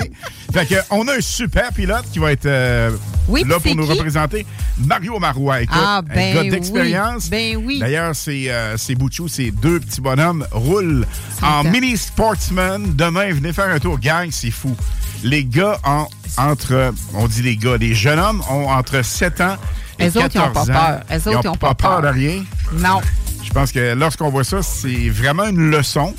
[0.52, 2.90] Fait que, on a un super pilote qui va être euh,
[3.28, 3.92] Oui, là pour nous qui?
[3.92, 4.46] représenter.
[4.78, 5.62] Mario Marois.
[5.62, 7.28] Écoute, Ah, un ben gars oui, d'expérience.
[7.28, 7.78] ben oui.
[7.78, 11.06] D'ailleurs, c'est euh, Bouchou, ces deux petits bonhommes roulent
[11.42, 12.94] en mini sportsman.
[12.94, 14.74] Demain, venez faire un tour, gang, c'est fou.
[15.22, 16.06] Les gars ont
[16.38, 19.56] entre, on dit les gars, les jeunes hommes ont entre 7 ans
[20.01, 21.01] Eux autres, ils 14 ont pas peur.
[21.18, 22.44] Eux autres, ils ont pas peur de rien.
[22.74, 23.01] Non.
[23.42, 26.14] Je pense que lorsqu'on voit ça, c'est vraiment une leçon.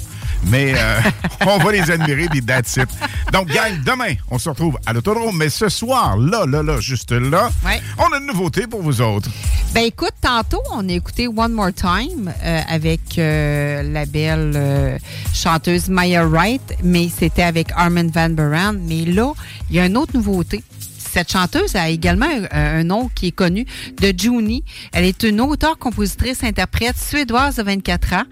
[0.45, 1.01] Mais euh,
[1.47, 2.87] on va les admirer, puis that's it.
[3.33, 5.35] Donc, gang, demain, on se retrouve à l'autodrome.
[5.35, 7.81] Mais ce soir, là, là, là, juste là, Ouais.
[7.97, 9.29] on a une nouveauté pour vous autres.
[9.73, 14.97] Ben écoute, tantôt, on a écouté One More Time euh, avec euh, la belle
[15.33, 18.79] chanteuse Maya Wright, mais c'était avec Armin Van Buren.
[18.87, 19.33] Mais là,
[19.69, 20.63] il y a une autre nouveauté.
[21.11, 23.65] Cette chanteuse a également un, un nom qui est connu
[24.01, 24.63] de Juni.
[24.93, 28.23] Elle est une auteure-compositrice-interprète suédoise de 24 ans.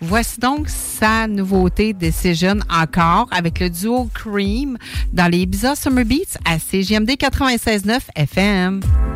[0.00, 4.76] Voici donc sa nouveauté Decision encore avec le duo Cream
[5.12, 9.15] dans les Ibiza Summer Beats à CGMD 96.9 FM.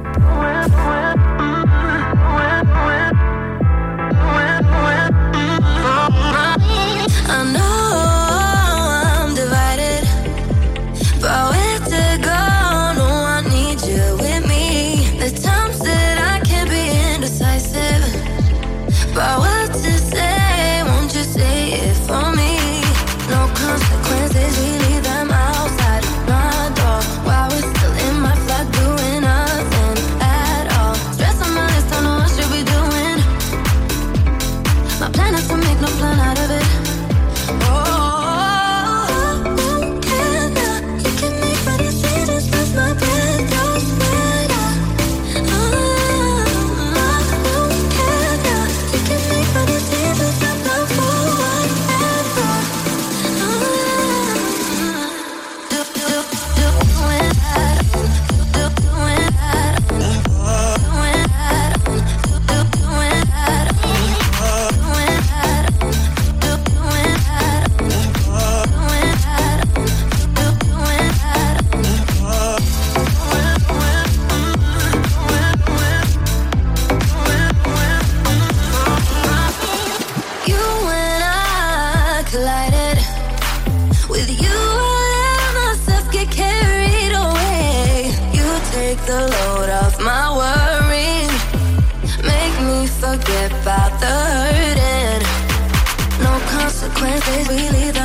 [97.39, 98.00] is we leave.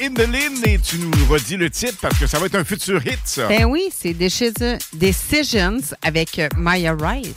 [0.00, 2.64] Dans les Indolines et tu nous redis le titre parce que ça va être un
[2.64, 3.48] futur hit, ça.
[3.48, 7.34] Ben oui, c'est Decision- Decisions avec euh, Maya Wright.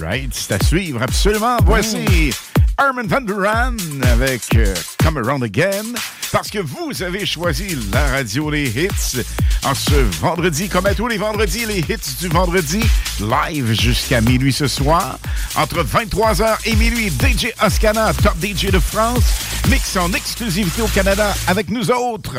[0.00, 1.56] Right, c'est à suivre, absolument.
[1.64, 2.30] Voici
[2.76, 3.76] Armin Van Der Laan
[4.12, 5.94] avec euh, Come Around Again.
[6.32, 9.22] Parce que vous avez choisi la radio Les Hits
[9.64, 12.80] en ce vendredi, comme à tous les vendredis, les hits du vendredi,
[13.20, 15.18] live jusqu'à minuit ce soir.
[15.54, 19.22] Entre 23h et minuit, DJ Oscana, top DJ de France,
[19.70, 22.34] mix en exclusivité au Canada avec nous autres.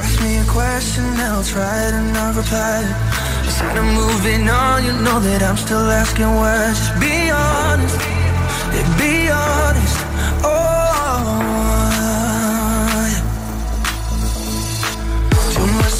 [8.98, 10.44] Be honest, honest.
[10.44, 10.76] Oh,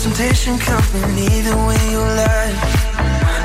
[0.04, 2.54] temptation coming either way you lie.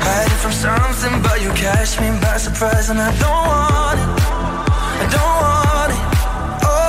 [0.05, 4.07] Hiding from something, but you catch me by surprise, and I don't want it.
[5.01, 6.01] I don't want it.
[6.63, 6.81] Oh.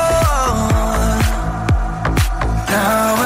[2.68, 3.21] Now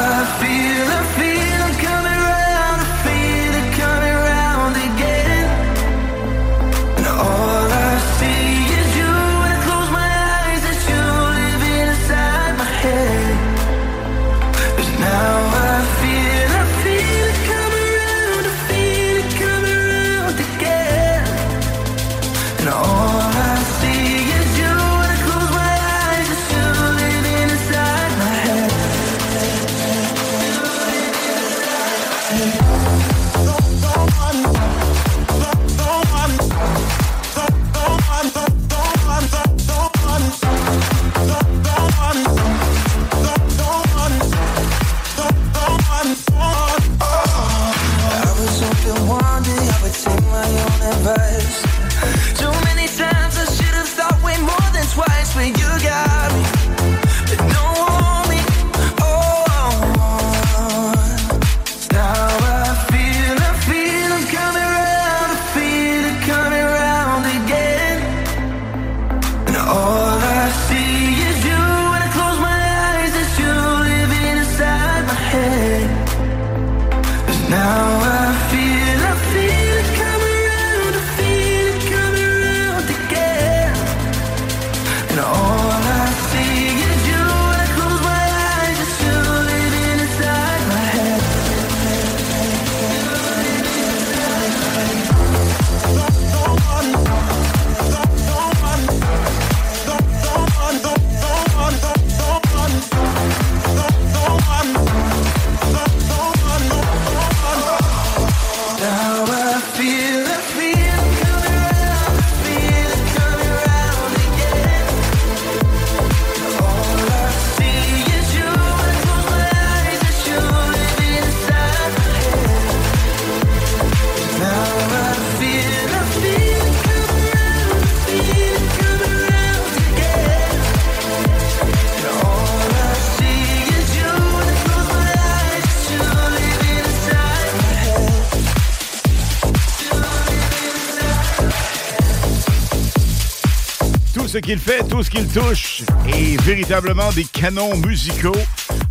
[144.41, 148.37] qu'il fait, tout ce qu'il touche est véritablement des canons musicaux.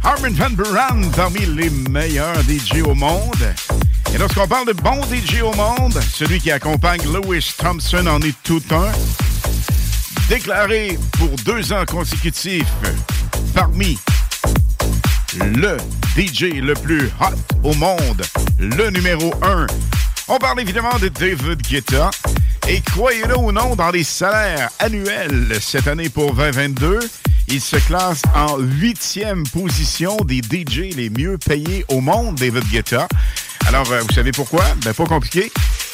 [0.04, 3.54] Armin Van Buren, parmi les meilleurs DJ au monde.
[4.14, 8.36] Et lorsqu'on parle de bons DJ au monde, celui qui accompagne Lewis Thompson en est
[8.44, 8.92] tout un.
[10.30, 12.66] Déclaré pour deux ans consécutifs
[13.54, 13.98] parmi
[15.38, 15.78] le
[16.18, 18.24] DJ le plus hot au monde,
[18.60, 19.68] le numéro un.
[20.28, 22.10] On parle évidemment de David Guetta.
[22.68, 27.00] Et croyez-le ou non, dans les salaires annuels cette année pour 2022,
[27.48, 33.08] il se classe en huitième position des DJ les mieux payés au monde, David Guetta.
[33.68, 34.64] Alors, euh, vous savez pourquoi?
[34.84, 35.52] Ben, pas compliqué.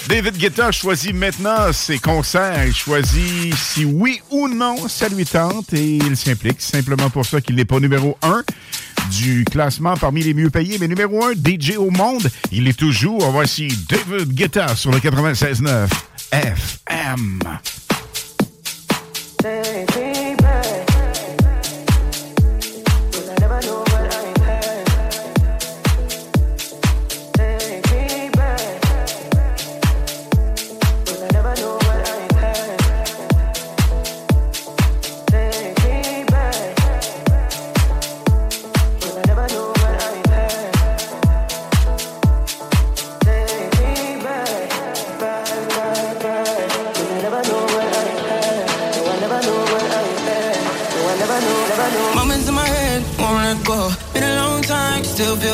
[0.07, 2.65] David Guetta choisit maintenant ses concerts.
[2.65, 6.61] Il choisit si oui ou non ça lui tente et il s'implique.
[6.61, 8.43] Simplement pour ça qu'il n'est pas numéro un
[9.11, 13.29] du classement parmi les mieux payés, mais numéro un DJ au monde, il est toujours.
[13.31, 15.89] Voici David Guetta sur le 96.9
[16.31, 17.41] FM.
[19.41, 20.90] Take me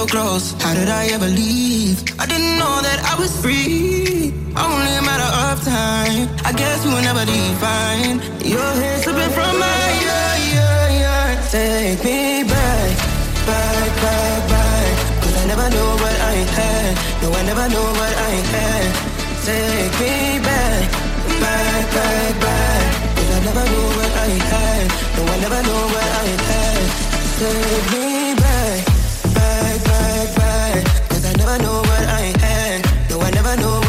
[0.07, 0.53] close.
[0.63, 2.03] How did I ever leave?
[2.19, 4.33] I didn't know that I was free.
[4.55, 6.27] Only a matter of time.
[6.49, 8.17] I guess we will never define.
[8.41, 11.49] Your head slipping from my yeah, yeah, yeah.
[11.51, 12.89] Take me back,
[13.45, 14.91] back, back, back.
[15.21, 16.91] Cause I never know what I had.
[17.21, 18.87] No, I never know what I had.
[19.47, 20.87] Take me back,
[21.43, 22.85] back, back, back.
[23.15, 24.85] Cause I never know what I had.
[25.15, 26.85] No, I never know what I had.
[27.39, 28.16] Take me
[31.47, 33.09] never know what I had.
[33.09, 33.86] No, I never know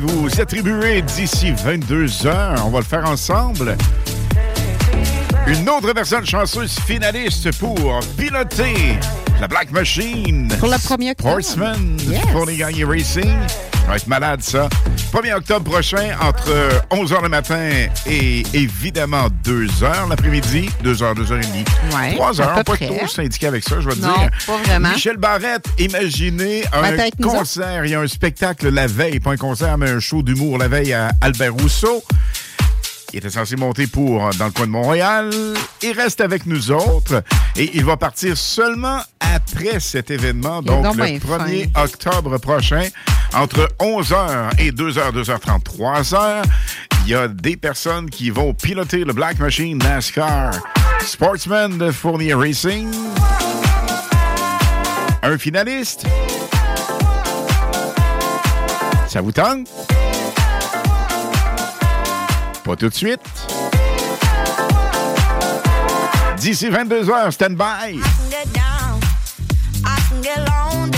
[0.00, 3.76] Vous attribuer d'ici 22 heures, on va le faire ensemble,
[5.46, 8.98] une autre personne chanceuse finaliste pour piloter
[9.40, 10.52] la Black Machine.
[10.60, 11.30] Pour le 1er octobre.
[11.40, 12.20] Sportsman Yes.
[12.32, 13.24] pour les gagner Racing.
[13.72, 14.68] Ça va être malade, ça.
[15.12, 16.50] 1er octobre prochain, entre
[16.90, 17.70] 11h le matin
[18.06, 20.68] et évidemment 2h l'après-midi.
[20.84, 21.96] 2h, 2h30.
[21.96, 24.28] Ouais, 3h, à peu pas trop syndiqué avec ça, je vais te Non, dire.
[24.46, 24.90] pas vraiment.
[24.90, 27.84] Michel Barrette, imaginez un concert.
[27.86, 30.68] Il y a un spectacle la veille, pas un concert, mais un show d'humour la
[30.68, 32.02] veille à Albert Rousseau.
[33.14, 35.30] Il était censé monter pour euh, dans le coin de Montréal.
[35.82, 37.22] Il reste avec nous autres
[37.56, 42.82] et il va partir seulement après cet événement, donc le bien 1er octobre prochain,
[43.34, 46.44] entre 11h et 2h, 2h30, 3h.
[47.04, 50.52] Il y a des personnes qui vont piloter le Black Machine NASCAR
[51.02, 52.88] Sportsman de Fournier Racing.
[55.22, 56.04] Un finaliste.
[59.08, 59.68] Ça vous tente?
[62.64, 63.20] Pas tout de suite.
[66.38, 67.98] D'ici 22h, stand by.
[68.30, 69.00] get down.
[69.84, 70.97] I can get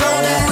[0.00, 0.40] foolish.
[0.40, 0.49] I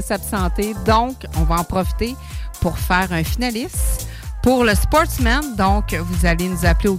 [0.00, 2.14] s'absenter, donc on va en profiter
[2.60, 4.06] pour faire un finaliste
[4.42, 6.98] Pour le Sportsman, donc, vous allez nous appeler au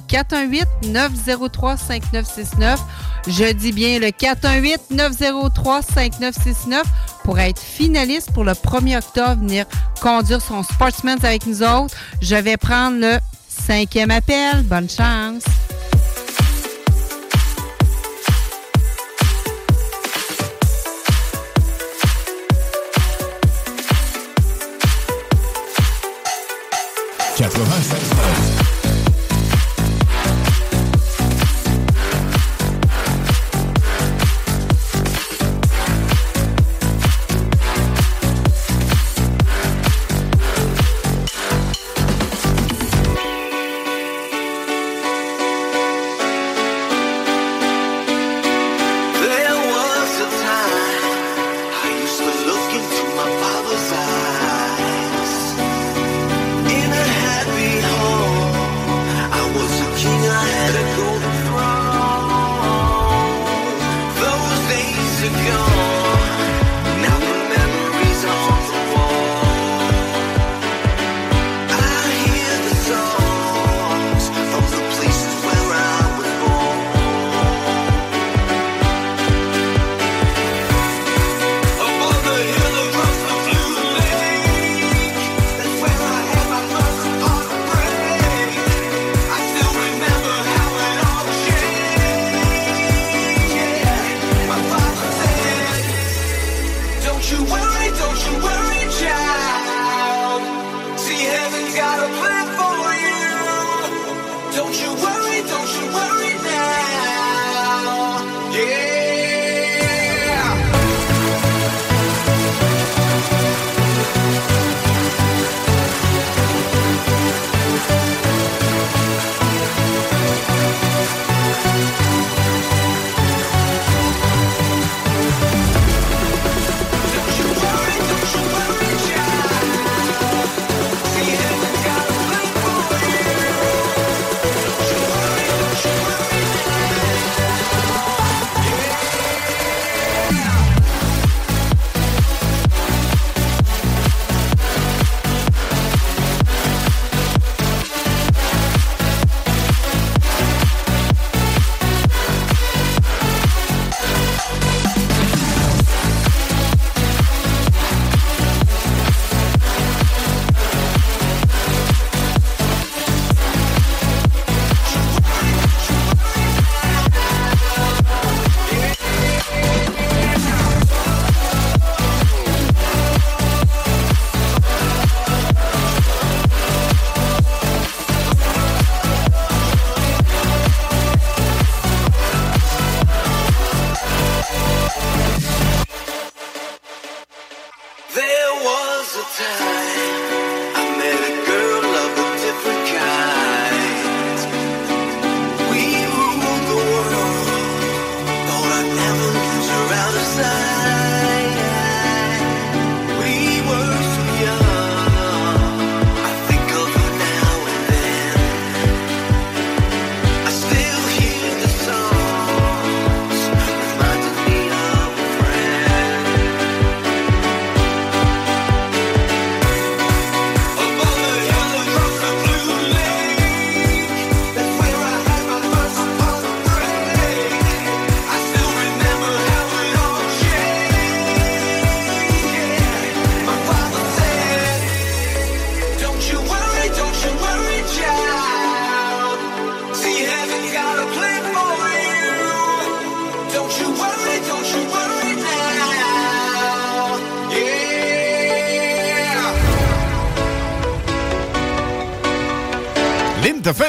[0.84, 2.78] 418-903-5969.
[3.28, 6.84] Je dis bien le 418-903-5969
[7.24, 9.66] pour être finaliste pour le 1er octobre, venir
[10.02, 11.96] conduire son Sportsman avec nous autres.
[12.22, 14.64] Je vais prendre le cinquième appel.
[14.64, 15.44] Bonne chance.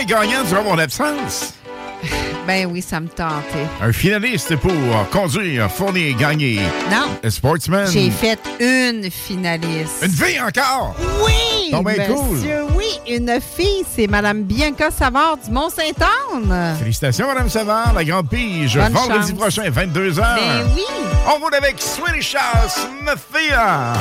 [0.09, 1.55] Gagnant durant mon absence?
[2.47, 3.67] Ben oui, ça me tentait.
[3.83, 4.73] Un finaliste pour
[5.13, 6.59] conduire, fournir, gagner.
[6.91, 7.19] Non.
[7.23, 7.87] Un sportsman.
[7.93, 10.03] J'ai fait une finaliste.
[10.03, 10.97] Une fille encore?
[11.27, 11.71] Oui!
[11.71, 12.37] Donc, ben cool.
[12.37, 16.77] monsieur, oui, une fille, c'est Madame Bianca Savard du Mont-Saint-Anne.
[16.79, 18.79] Félicitations, Madame Savard, la grande pige.
[18.79, 19.39] Bonne vendredi chance.
[19.39, 20.15] prochain, 22h.
[20.17, 20.85] Ben oui.
[21.27, 23.93] On roule avec Swedish House Mafia.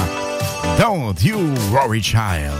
[0.79, 1.37] Don't you
[1.73, 2.53] worry, child.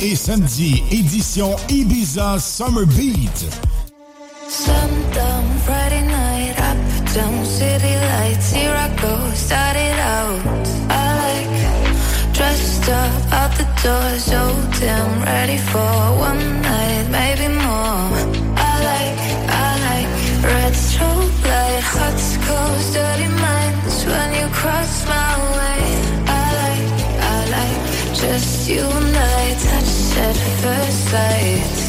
[0.00, 3.46] Et samedi, édition Ibiza Summer Beat.
[4.48, 8.52] Sundown, Friday night, up down city lights.
[8.52, 10.40] Here I go, started out.
[10.88, 14.40] I like dressed up out the door, so
[14.80, 16.49] damn ready for one
[31.10, 31.79] sight.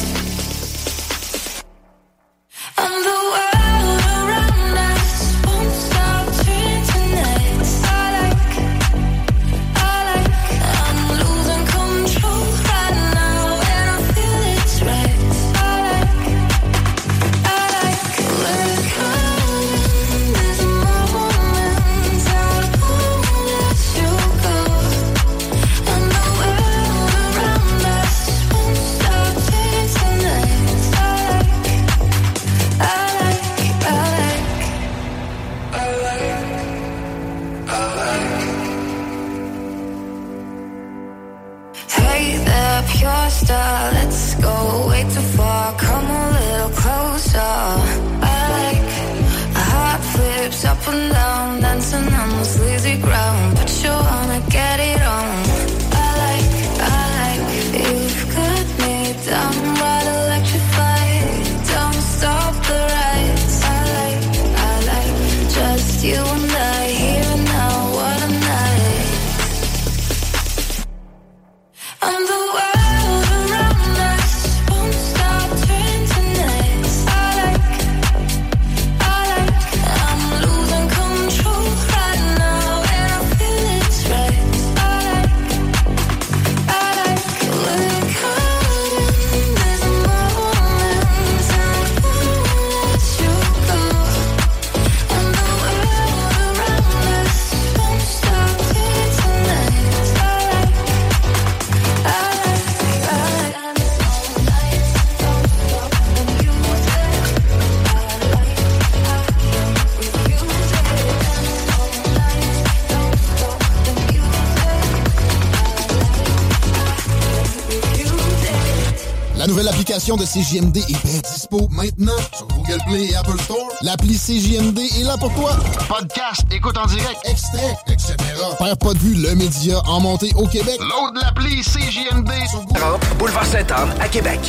[120.02, 123.68] De CJMD est bien dispo maintenant sur Google Play et Apple Store.
[123.82, 125.52] L'appli CJMD est là pour toi.
[125.88, 128.16] Podcast, écoute en direct, extrait, etc.
[128.58, 130.80] Père pas de vue, le média en montée au Québec.
[130.80, 132.98] Load l'appli CJMD sur Google.
[133.16, 134.40] Boulevard Sainte-Anne à Québec.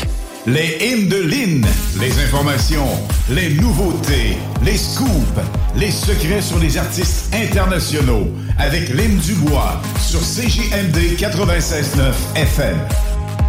[0.48, 1.66] Les hymnes de Lynn,
[2.02, 2.90] les informations,
[3.30, 5.40] les nouveautés, les scoops,
[5.76, 8.28] les secrets sur les artistes internationaux
[8.58, 12.78] avec Lynn Dubois sur CJMD 96.9 FM.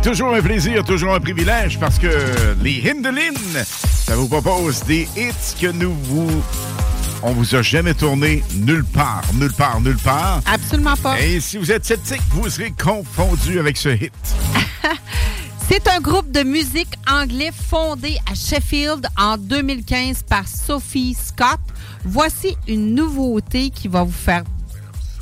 [0.05, 2.09] Toujours un plaisir, toujours un privilège parce que
[2.63, 6.45] les hymnes de Lynn, ça vous propose des hits que nous vous.
[7.23, 10.43] On vous a jamais tourné nulle part, nulle part, nulle part.
[10.45, 11.19] Absolument pas.
[11.23, 14.13] Et si vous êtes sceptique, vous serez confondu avec ce hit.
[15.71, 21.61] C'est un groupe de musique anglais fondé à Sheffield en 2015 par Sophie Scott.
[22.05, 24.43] Voici une nouveauté qui va vous faire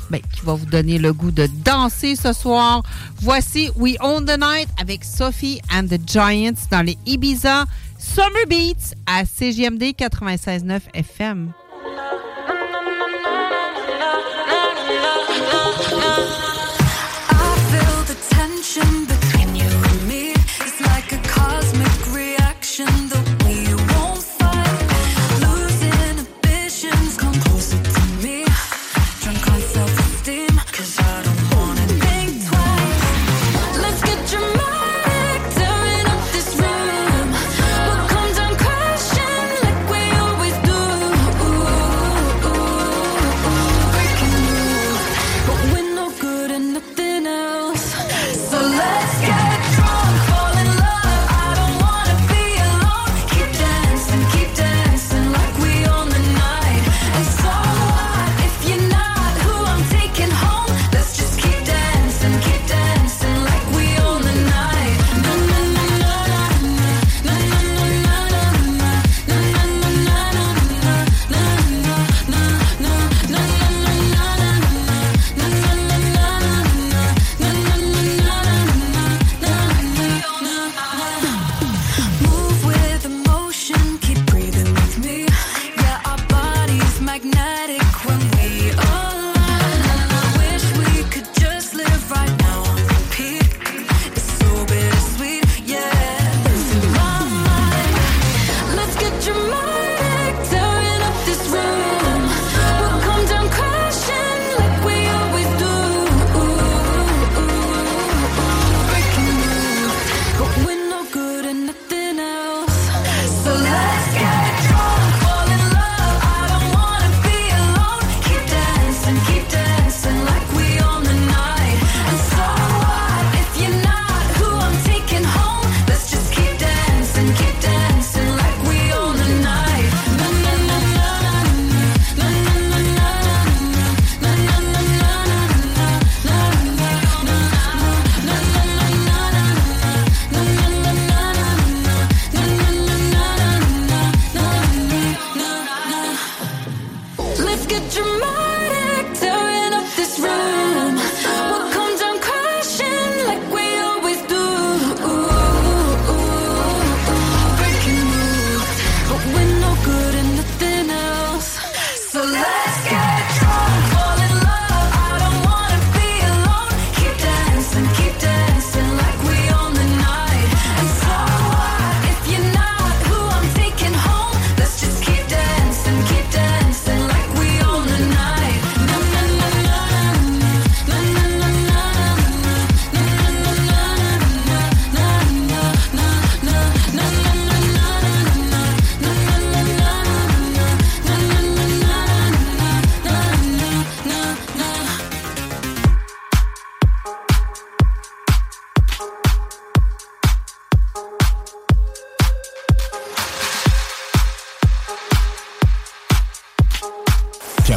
[0.09, 2.83] ben, qui va vous donner le goût de danser ce soir.
[3.23, 7.63] Voici We Own the Night avec Sophie and the Giants dans les Ibiza
[7.97, 11.53] Summer Beats à CGMD 96.9 FM.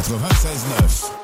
[0.01, 1.16] 96.9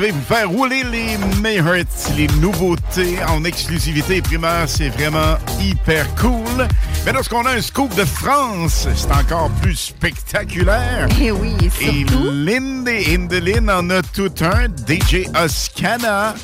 [0.00, 1.84] vais vous faire rouler les meilleurs,
[2.16, 4.66] les nouveautés en exclusivité et primeur.
[4.66, 6.66] C'est vraiment hyper cool.
[7.04, 11.06] Mais lorsqu'on a un scoop de France, c'est encore plus spectaculaire.
[11.20, 12.28] Eh et oui, surtout.
[12.28, 16.34] Et Lynn des Indelines en a tout un, DJ Oscana.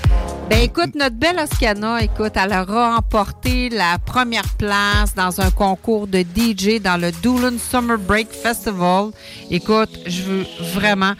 [0.50, 6.06] Ben écoute, notre belle Oscana, écoute, elle aura remporté la première place dans un concours
[6.06, 9.10] de DJ dans le Doolin Summer Break Festival.
[9.50, 11.14] Écoute, je veux vraiment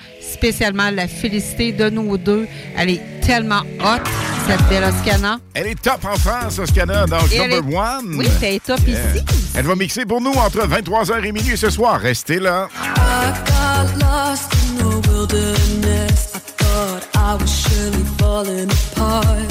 [0.47, 2.47] spécialement la féliciter de nous deux.
[2.77, 4.07] Elle est tellement haute,
[4.47, 5.39] cette belle Oscana.
[5.55, 7.77] Elle est top en France, Oscana, donc Et number est...
[7.77, 8.15] one.
[8.17, 8.97] Oui, elle est top yeah.
[9.17, 9.25] ici.
[9.57, 12.01] Elle va mixer pour nous entre 23h et minuit ce soir.
[12.01, 12.69] Restez là.
[12.77, 16.33] I got lost in the wilderness.
[16.37, 19.49] I thought I was surely falling apart.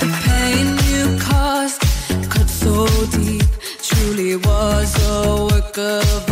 [0.00, 1.80] The pain you caused
[2.28, 2.86] cut so
[3.16, 3.42] deep.
[3.82, 6.29] Truly was a work of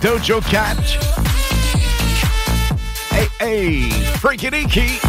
[0.00, 0.76] Dojo Cat.
[3.10, 3.90] Hey, hey,
[4.20, 5.00] Freaky Deaky.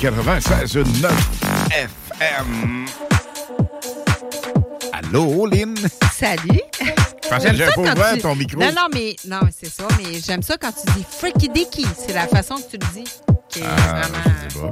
[0.00, 1.10] 96.9
[1.70, 2.86] FM.
[4.92, 5.74] Allô, Lynn?
[6.12, 6.60] Salut.
[7.24, 8.60] Je que pas ton micro.
[8.60, 11.86] Non, non, mais, non, c'est ça, mais j'aime ça quand tu dis Freaky Deaky.
[11.96, 13.10] C'est la façon que tu le dis.
[13.62, 14.70] Ah, vraiment...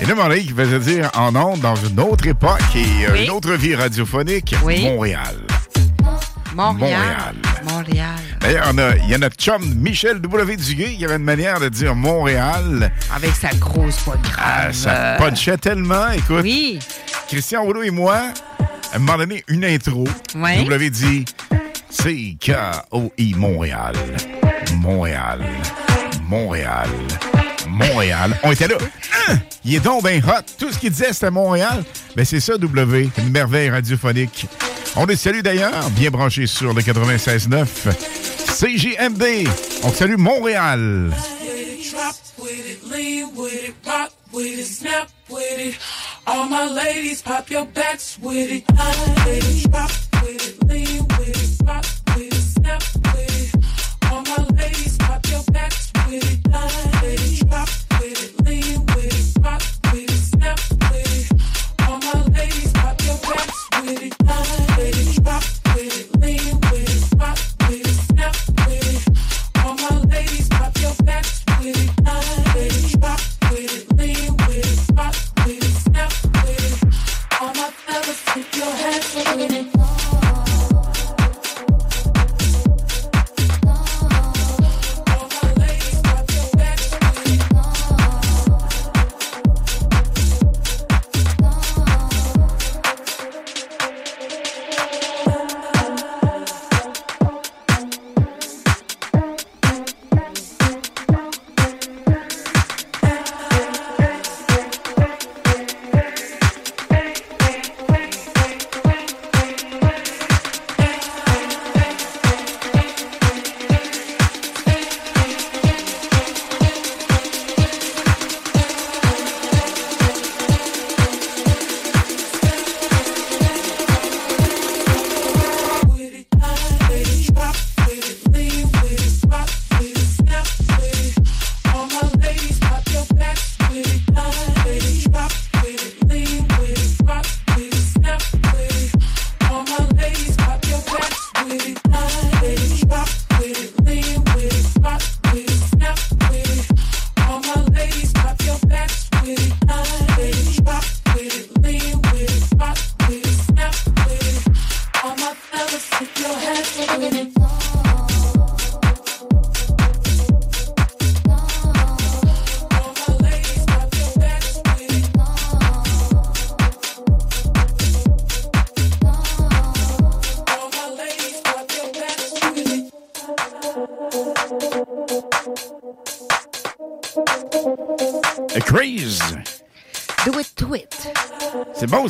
[0.00, 3.30] Et là, Marie qui faisait dire en ondes dans une autre époque et euh, une
[3.30, 4.54] autre vie radiophonique.
[4.62, 5.36] Montréal.
[6.54, 6.54] Montréal.
[6.54, 7.34] Montréal.
[8.48, 8.72] D'ailleurs,
[9.04, 10.56] il y a notre chum Michel W.
[10.56, 12.90] Duguay qui avait une manière de dire Montréal.
[13.14, 14.16] Avec sa grosse voix.
[14.38, 15.18] Ah, ça euh.
[15.18, 16.40] punchait tellement, écoute.
[16.44, 16.78] Oui.
[17.28, 18.32] Christian Rouleau et moi,
[18.90, 20.04] à un moment donné, une intro.
[20.34, 20.64] Oui.
[20.64, 21.26] W dit
[21.90, 23.96] C-K-O-I Montréal.
[24.76, 25.44] Montréal.
[26.26, 26.88] Montréal.
[27.68, 28.34] Montréal.
[28.44, 28.76] On était là.
[29.28, 29.36] Hein?
[29.62, 30.42] Il est donc bien hot.
[30.58, 31.84] Tout ce qu'il disait, c'était Montréal.
[32.16, 33.10] Mais ben, c'est ça, W.
[33.18, 34.46] Une merveille radiophonique.
[35.00, 37.66] On les salue d'ailleurs, bien branchés sur le 96.9
[38.58, 39.48] CJMD.
[39.84, 41.12] On salue Montréal.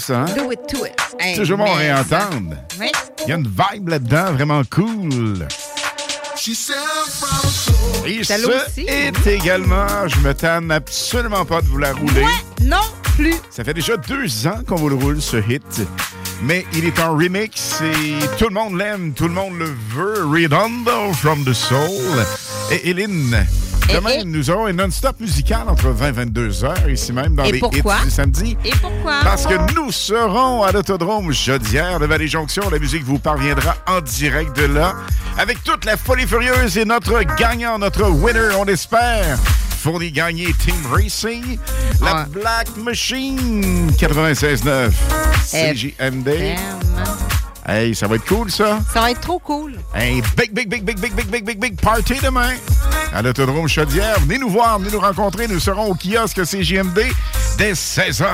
[0.09, 0.24] Ça, hein?
[0.35, 0.94] Do it to it.
[1.20, 2.56] Hey, Toujours bon réentendre.
[2.80, 2.90] Oui.
[3.24, 5.47] Il y a une vibe là-dedans vraiment cool.
[8.06, 8.86] Et ça aussi?
[8.86, 12.24] est également, je me tanne absolument pas de vous la rouler.
[12.62, 12.76] Non
[13.16, 13.35] plus.
[13.51, 15.82] Ça fait déjà deux ans qu'on vous le roule, ce hit.
[16.43, 20.24] Mais il est en remix et tout le monde l'aime, tout le monde le veut.
[20.24, 22.24] Redondo from the Soul.
[22.70, 23.47] Et Hélène,
[23.94, 27.52] demain, nous aurons un non-stop musical entre 20 et 22 heures, ici même, dans Et
[27.52, 27.97] les pourquoi?
[28.01, 28.56] hits du samedi.
[28.65, 29.20] Et pourquoi?
[29.23, 32.69] Parce que nous serons à l'autodrome Chaudière de Vallée-Jonction.
[32.70, 34.94] La musique vous parviendra en direct de là.
[35.39, 39.39] Avec toute la folie furieuse et notre gagnant, notre winner, on espère.
[39.81, 41.59] Fourni gagné Team Racing.
[42.02, 44.90] La Black Machine 96.9.
[45.51, 46.56] CJMD.
[47.69, 48.81] Hey, ça va être cool, ça.
[48.93, 49.74] Ça va être trop cool.
[49.95, 52.55] Un big, big, big, big, big, big, big, big, big party demain
[53.12, 54.19] à l'autodrome Chaudière.
[54.20, 55.47] Venez nous voir, venez nous rencontrer.
[55.47, 57.01] Nous serons au kiosque CJMD
[57.59, 58.24] dès 16h.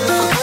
[0.00, 0.39] Brother,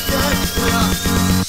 [0.08, 1.47] yeah, yeah.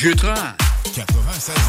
[0.00, 0.54] Jutras.
[0.84, 1.67] 96.9.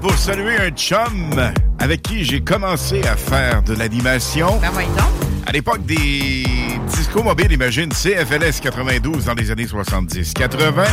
[0.00, 1.34] pour saluer un chum
[1.78, 4.58] avec qui j'ai commencé à faire de l'animation.
[4.60, 5.06] Ben donc.
[5.46, 6.44] À l'époque des
[6.88, 10.84] discos mobiles, imagine, CFLS 92 dans les années 70-80.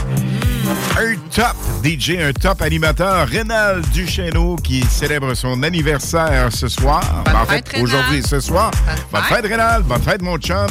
[0.97, 7.01] Un top DJ, un top animateur, Rénal Duchesneau, qui célèbre son anniversaire ce soir.
[7.25, 8.71] Bonne en fête, fait, aujourd'hui, ce soir.
[9.11, 9.45] Bonne fête.
[9.45, 9.83] Rénal.
[9.83, 10.67] Bonne fête, mon chum.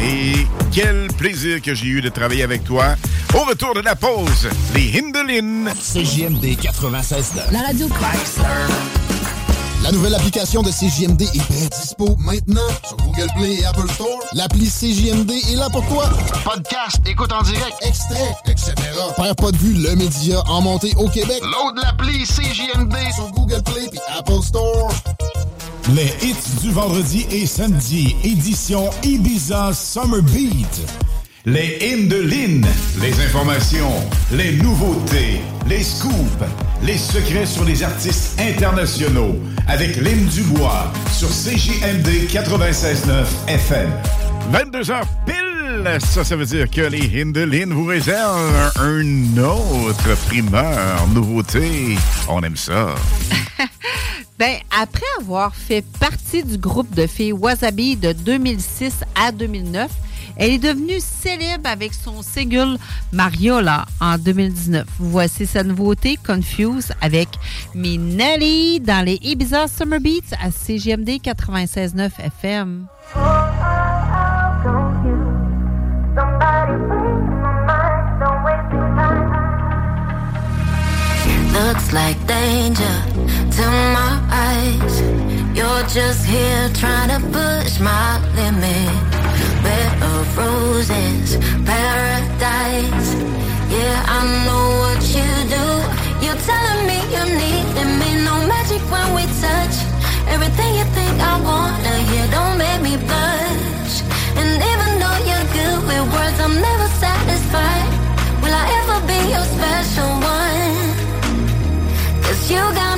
[0.00, 2.94] Et quel plaisir que j'ai eu de travailler avec toi.
[3.34, 4.86] Au retour de la pause, les
[5.28, 7.86] CJMD 96 La radio
[9.82, 14.08] La nouvelle application de CJMD est bien dispo maintenant sur Google Play et Apple Store.
[14.32, 16.08] L'appli CJMD est là pour toi.
[16.44, 18.72] Podcast, écoute en direct, extrait, etc.
[19.16, 21.42] Père pas de vue, le média en montée au Québec.
[21.42, 24.90] Load l'appli CJMD sur Google Play et Apple Store.
[25.94, 30.80] Les hits du vendredi et samedi, édition Ibiza Summer Beat.
[31.50, 32.66] Les hymnes de Lynn,
[33.00, 33.90] les informations,
[34.30, 36.44] les nouveautés, les scoops,
[36.82, 39.34] les secrets sur les artistes internationaux
[39.66, 43.90] avec Lynn Dubois sur CJMD 96.9 FM.
[44.52, 51.96] 22h pile, ça, ça veut dire que les Hindelines vous réservent un autre primeur, nouveauté.
[52.28, 52.94] On aime ça.
[54.38, 59.90] Ben, après avoir fait partie du groupe de filles Wasabi de 2006 à 2009,
[60.38, 62.78] elle est devenue célèbre avec son single
[63.12, 64.86] Mariola en 2019.
[64.98, 67.28] Voici sa nouveauté Confuse avec
[67.74, 72.86] Minelli dans les Ibiza Summer Beats à CGMD 96.9 FM.
[89.62, 93.10] Bed of roses, paradise.
[93.70, 95.66] Yeah, I know what you do.
[96.24, 97.66] You're telling me you need
[98.00, 98.10] me.
[98.24, 99.76] No magic when we touch.
[100.28, 103.94] Everything you think I wanna hear don't make me blush.
[104.40, 107.88] And even though you're good with words, I'm never satisfied.
[108.42, 110.78] Will I ever be your special one?
[112.24, 112.97] Cause you got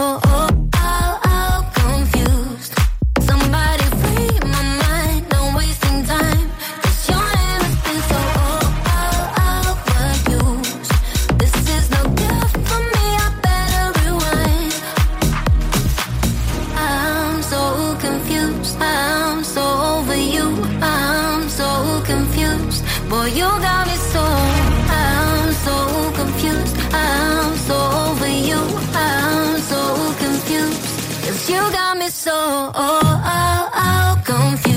[0.00, 1.68] Boy, you got
[12.94, 14.72] me I'd better rewind
[16.76, 18.76] I'm so, confused.
[18.80, 19.62] I'm so
[19.98, 20.48] over you
[20.80, 22.84] I'm so confused.
[23.10, 24.24] Boy, you got me so.
[24.92, 27.29] I'm so confused, I'm
[31.50, 34.69] you got me so, oh, oh, oh, confused.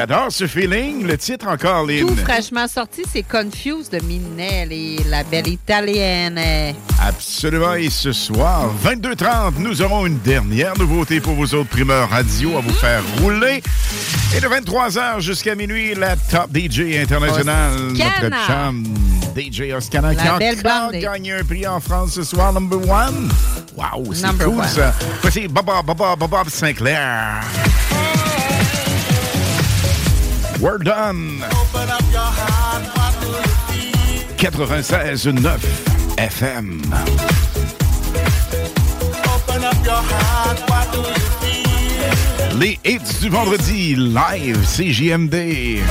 [0.00, 1.06] J'adore ce feeling.
[1.06, 2.06] Le titre encore, Lynn.
[2.06, 6.40] Tout fraîchement sorti, c'est Confuse de Minelli, la belle italienne.
[6.98, 7.74] Absolument.
[7.74, 12.62] Et ce soir, 22h30, nous aurons une dernière nouveauté pour vos autres primeurs radio à
[12.62, 13.62] vous faire rouler.
[14.34, 18.84] Et de 23h jusqu'à minuit, la top DJ internationale, notre chum
[19.36, 23.30] DJ Oscana, qui a encore gagné un prix en France ce soir, number one.
[23.76, 24.94] Wow, c'est cool ça.
[25.20, 27.42] Voici Bob Bob Bob Bob Sinclair.
[30.60, 31.40] We're done.
[34.36, 35.58] 96.9
[36.18, 36.82] FM.
[39.24, 42.58] Open up your heart, what do you feel?
[42.58, 45.82] Les hits du vendredi live CJMD.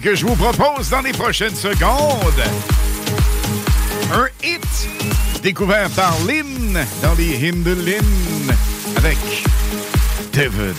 [0.00, 2.42] que je vous propose dans les prochaines secondes.
[4.12, 4.88] Un hit
[5.42, 8.02] découvert par Lynn dans les Hindelin
[8.96, 9.18] avec
[10.32, 10.74] David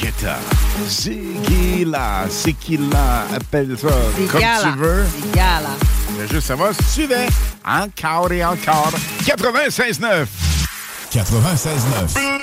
[0.00, 0.38] Guetta.
[0.86, 3.88] Zigila, Zigila, appelle ça
[4.30, 5.04] comme tu veux.
[5.22, 5.70] Zigala.
[6.16, 7.26] Je veux juste savoir si tu vas
[7.64, 8.92] encore et encore.
[9.24, 10.26] 96.9.
[11.12, 12.37] 96.9.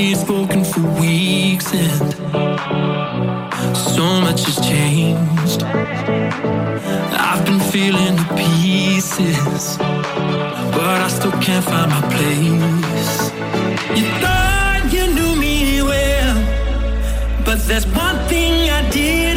[0.00, 2.14] hear spoken for weeks and
[3.76, 5.62] so much has changed.
[7.28, 9.76] I've been feeling the pieces,
[10.76, 13.18] but I still can't find my place.
[13.98, 16.36] You thought you knew me well,
[17.44, 19.29] but there's one thing I did.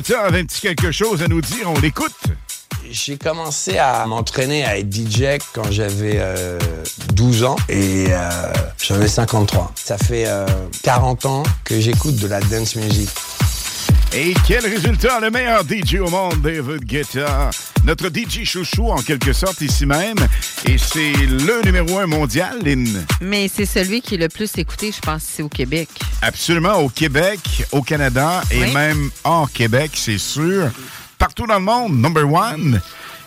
[0.00, 1.70] Guetta avait un petit quelque chose à nous dire.
[1.70, 2.14] On l'écoute.
[2.90, 6.58] J'ai commencé à m'entraîner à être DJ quand j'avais euh,
[7.12, 8.30] 12 ans et euh,
[8.82, 9.72] j'en ai 53.
[9.74, 10.46] Ça fait euh,
[10.84, 13.10] 40 ans que j'écoute de la dance music.
[14.12, 17.50] Et quel résultat, le meilleur DJ au monde, David Guetta.
[17.84, 20.16] Notre DJ chouchou, en quelque sorte, ici même.
[20.66, 23.06] Et c'est le numéro un mondial, Lynn.
[23.20, 25.88] Mais c'est celui qui est le plus écouté, je pense, c'est au Québec.
[26.22, 27.38] Absolument, au Québec,
[27.70, 28.72] au Canada et Oui.
[28.74, 30.70] même hors Québec, c'est sûr.
[31.16, 32.80] Partout dans le monde, number one.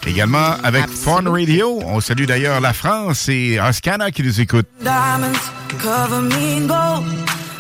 [0.06, 1.80] Également avec Fun Radio.
[1.86, 4.66] On salue d'ailleurs la France et Oscana qui nous écoute.
[4.82, 5.32] Diamonds
[5.82, 7.06] cover me in gold,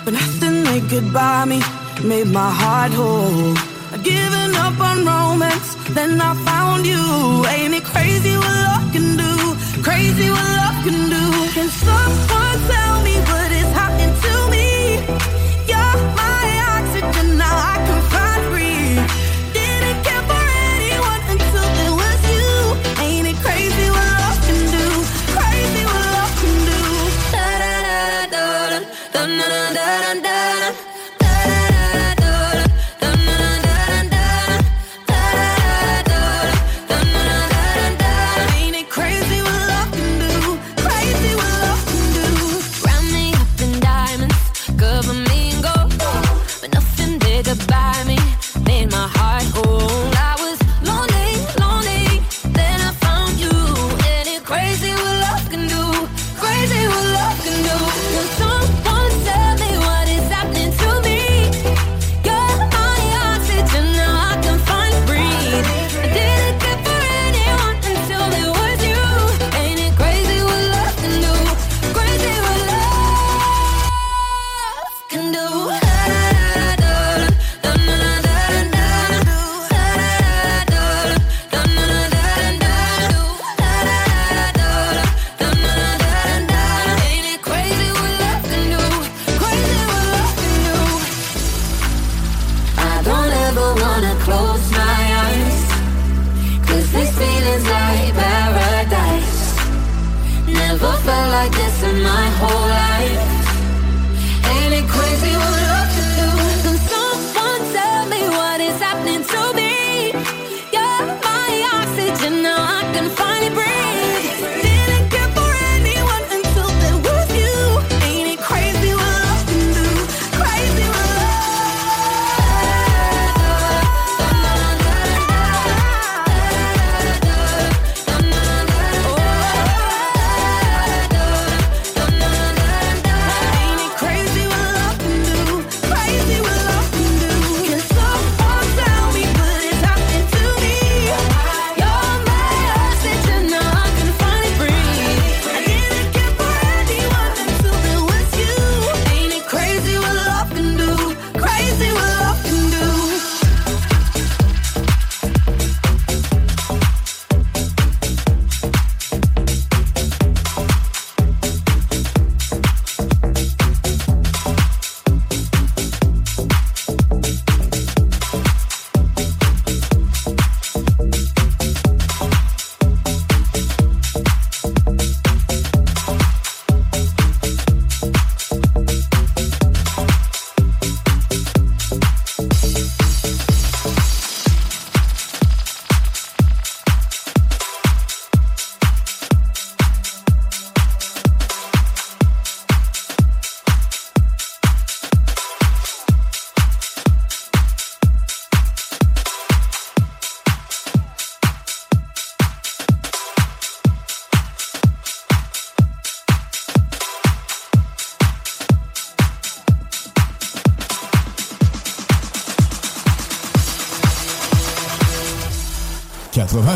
[0.06, 1.62] but nothing they could buy me
[2.04, 3.56] made my heart whole.
[3.94, 7.46] I'd given up on romance, then I found you.
[7.48, 9.34] Ain't it crazy what love can do?
[9.82, 11.26] Crazy what love can do.
[11.56, 12.83] Can someone tell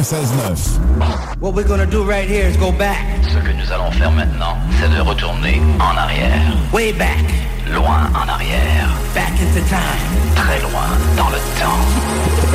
[0.09, 3.03] What we're gonna do right here is go back.
[3.23, 6.55] Ce que nous allons faire maintenant, c'est de retourner en arrière.
[6.71, 7.25] Way back.
[7.73, 8.87] Loin en arrière.
[9.13, 10.31] Back into time.
[10.33, 12.47] Très loin dans le temps.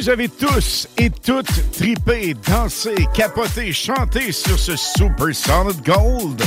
[0.00, 6.42] vous avez tous et toutes tripé, dansé, capoté, chanté sur ce Super Solid Gold.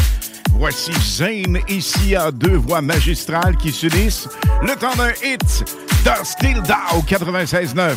[0.53, 4.27] Voici Zane ici à deux voix magistrales qui s'unissent.
[4.63, 5.65] Le temps d'un hit
[6.03, 7.95] dans Still Dow 96.9.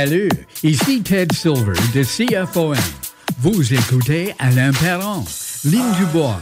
[0.00, 0.30] Salut,
[0.62, 2.74] ici Ted Silver de CFOM.
[3.40, 5.26] Vous écoutez Alain Perron,
[5.62, 6.40] Ligne du Bois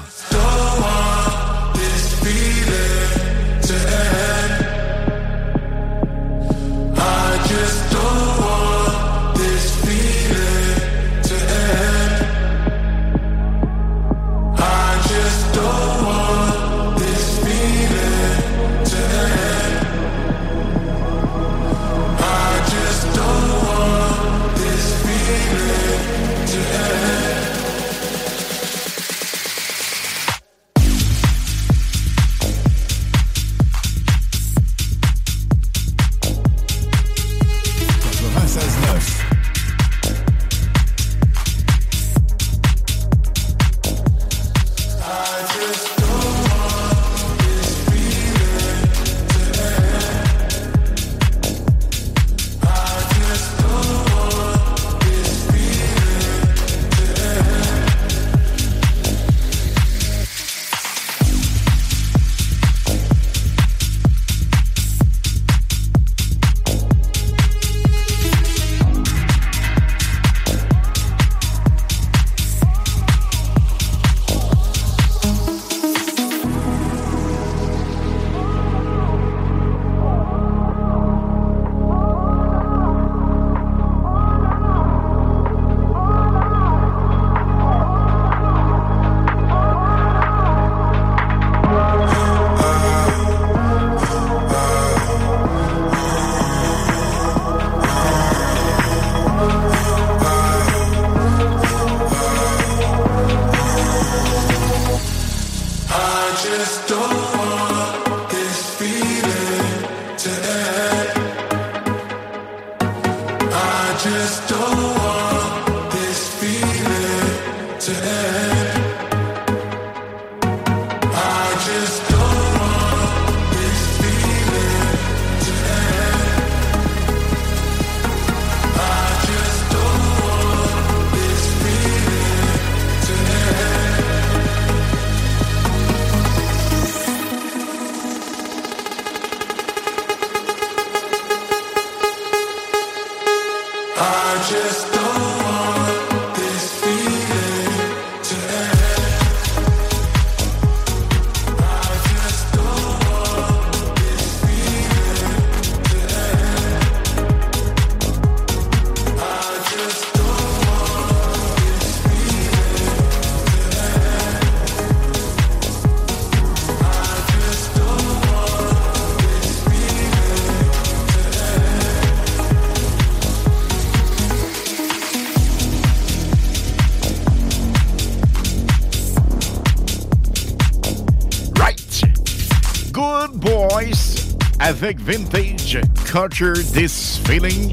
[184.82, 187.72] avec Vintage Culture This Feeling.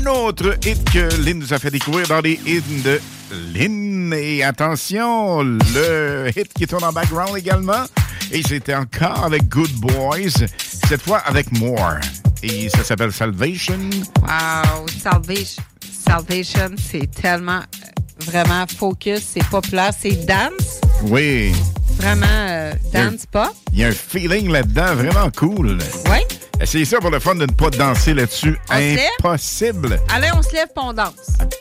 [0.00, 3.00] Un autre hit que Lynn nous a fait découvrir dans les hits de
[3.54, 4.12] Lynn.
[4.14, 7.84] Et attention, le hit qui tourne en background également.
[8.30, 10.46] Et c'était encore avec Good Boys,
[10.88, 11.96] cette fois avec More.
[12.42, 13.78] Et ça s'appelle Salvation.
[14.22, 15.62] Wow, Salvation,
[16.06, 21.52] Salvation c'est tellement euh, vraiment focus, c'est populaire, c'est dance, Oui,
[21.96, 23.48] vraiment euh, dance pop.
[23.72, 25.78] il y a un feeling là-dedans vraiment cool.
[26.10, 26.18] Oui.
[26.60, 28.58] Essayez ça pour le fun de ne pas danser là-dessus.
[28.68, 30.00] Impossible.
[30.08, 31.12] Allez, on se lève et on danse.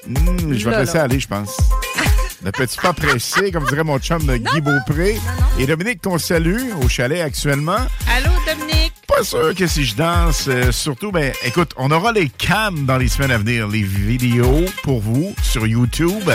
[0.08, 1.56] Hmm, je vais te laisser aller, je pense.
[2.42, 5.18] ne peux-tu pas presser, comme dirait mon chum Guy Beaupré?
[5.60, 7.78] Et Dominique, qu'on salue au chalet actuellement.
[8.16, 8.94] Allô, Dominique?
[9.08, 12.98] Pas sûr que si je danse, euh, surtout, ben, écoute, on aura les cams dans
[12.98, 16.30] les semaines à venir, les vidéos pour vous sur YouTube.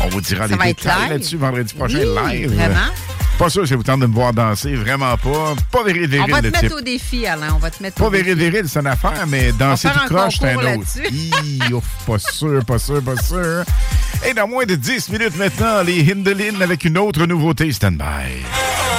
[0.00, 2.54] On vous dira Ça les détails là-dessus vendredi prochain, Oui, live.
[2.54, 2.90] vraiment.
[3.38, 5.54] Pas sûr ça vous tente de me voir danser, vraiment pas.
[5.72, 6.72] Pas viril, On va te mettre type.
[6.72, 7.48] au défi, Alain.
[7.56, 8.32] On va te mettre Pas au défi.
[8.34, 10.86] viril, c'est une affaire, mais danser tout un croche, c'est un autre.
[11.10, 13.64] Hi, ouf, pas sûr, pas sûr, pas sûr.
[14.26, 18.04] Et dans moins de 10 minutes maintenant, les Hindelin avec une autre nouveauté stand-by.
[18.04, 18.93] You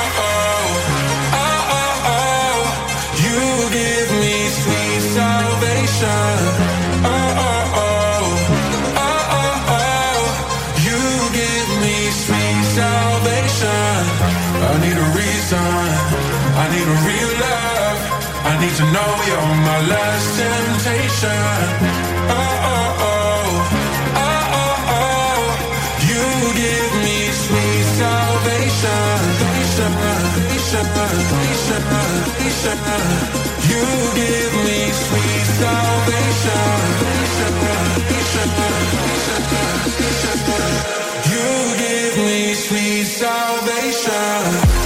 [18.76, 21.48] to know you're my last temptation.
[22.28, 23.48] Oh, oh, oh.
[24.20, 25.44] Oh, oh, oh.
[26.10, 26.26] You
[26.60, 29.16] give me sweet salvation.
[33.72, 33.86] You
[34.22, 36.76] give me sweet salvation.
[41.32, 41.48] You
[41.80, 44.85] give me sweet salvation.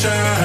[0.00, 0.37] pressure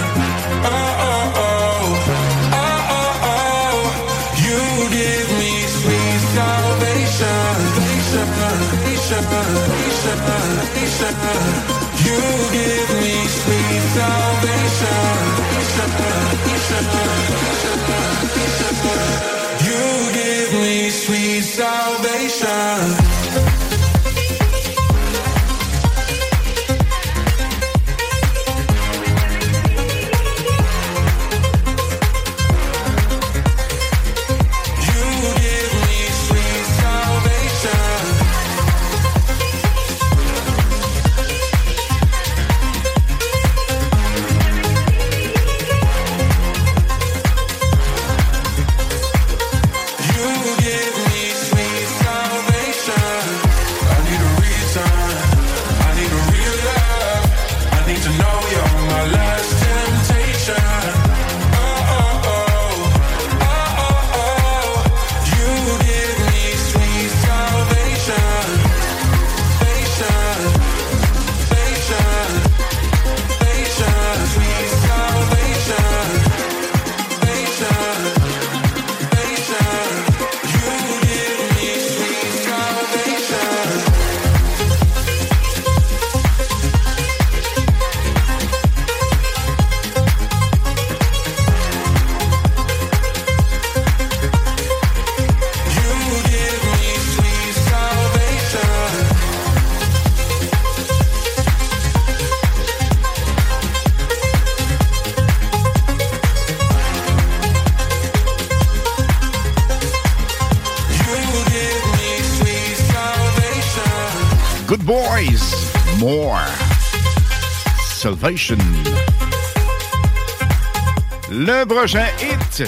[121.29, 122.63] Le prochain hit.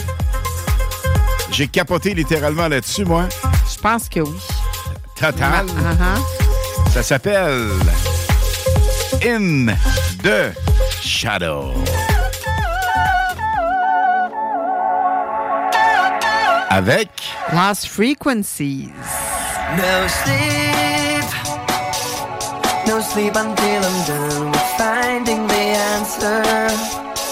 [1.51, 3.27] J'ai capoté littéralement là-dessus, moi.
[3.71, 4.37] Je pense que oui.
[5.15, 5.65] Total.
[5.65, 6.91] Uh-huh.
[6.91, 7.69] Ça s'appelle
[9.23, 9.73] In
[10.23, 10.53] the
[11.01, 11.73] Shadow.
[16.69, 17.09] Avec
[17.53, 18.91] Lost Frequencies.
[19.77, 21.44] No sleep,
[22.95, 26.43] no sleep until I'm done with finding the answer.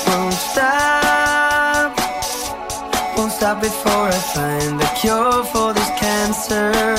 [0.07, 1.97] Won't stop,
[3.15, 6.92] won't stop before I find the cure for this cancer.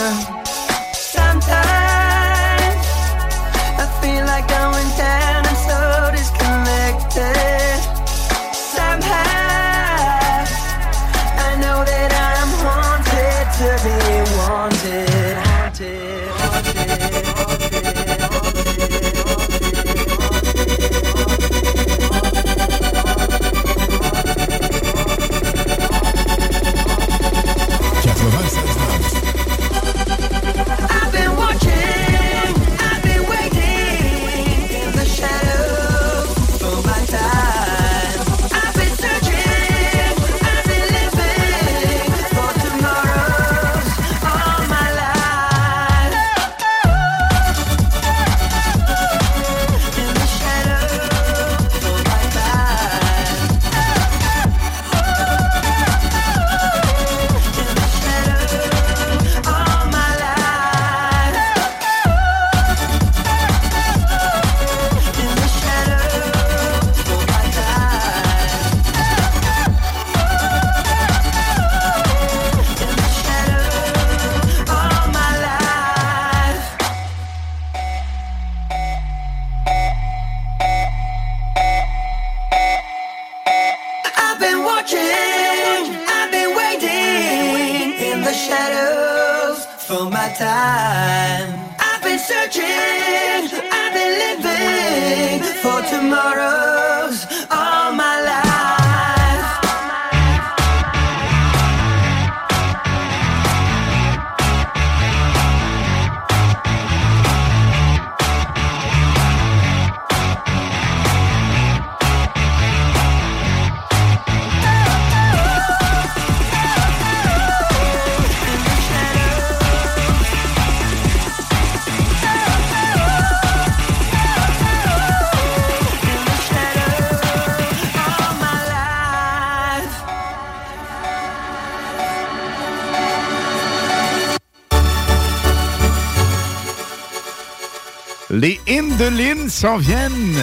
[139.48, 140.39] S'en viennent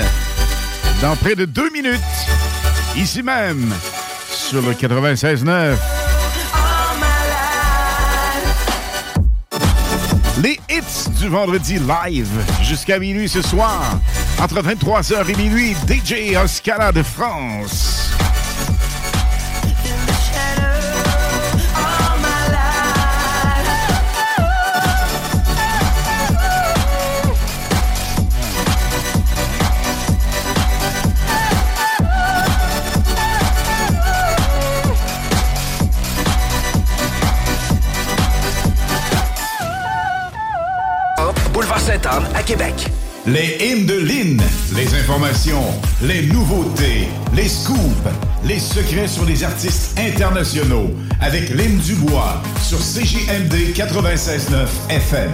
[1.02, 2.00] dans près de deux minutes,
[2.96, 3.74] ici même,
[4.30, 5.76] sur le 96.9.
[10.42, 12.30] Les hits du vendredi live
[12.62, 14.00] jusqu'à minuit ce soir.
[14.40, 17.91] Entre 23h et minuit, DJ Oscala de France.
[42.52, 42.86] Québec.
[43.26, 44.42] Les hymnes de Lynn,
[44.76, 45.64] les informations,
[46.02, 47.80] les nouveautés, les scoops,
[48.44, 55.32] les secrets sur les artistes internationaux avec Lynn Dubois sur CJMD 96.9 FM.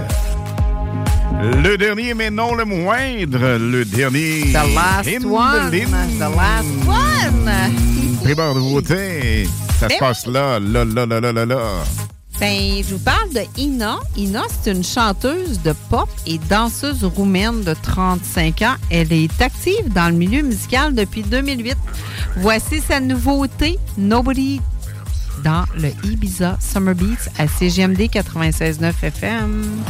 [1.64, 4.52] Le dernier, mais non le moindre, le dernier.
[4.54, 5.72] The last hymne de one.
[5.72, 5.90] Lynn.
[6.20, 7.52] The last one.
[8.24, 9.48] Primeur nouveauté.
[9.80, 11.84] Ça se Ben passe là, là, là, là, là, là, là.
[12.40, 13.17] Ben, je vous parle
[13.58, 14.00] Ina.
[14.16, 18.76] Ina, c'est une chanteuse de pop et danseuse roumaine de 35 ans.
[18.90, 21.78] Elle est active dans le milieu musical depuis 2008.
[22.38, 24.62] Voici sa nouveauté, Nobody,
[25.44, 29.84] dans le Ibiza Summer Beats à CGMD 96.9 FM.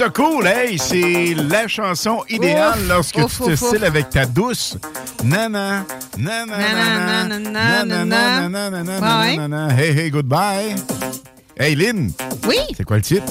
[0.00, 0.78] Ça cool, hey!
[0.78, 4.78] C'est la chanson idéale Ouf, lorsque ouf, tu te styles avec ta douce.
[5.22, 5.84] Nana,
[6.16, 9.36] nana, nana, nana, nana, nana, nana, Ouais.
[9.36, 9.68] nana.
[9.78, 10.74] Hey, hey, goodbye.
[11.58, 12.12] Hey, Lynn.
[12.48, 12.56] Oui.
[12.74, 13.30] C'est quoi le titre?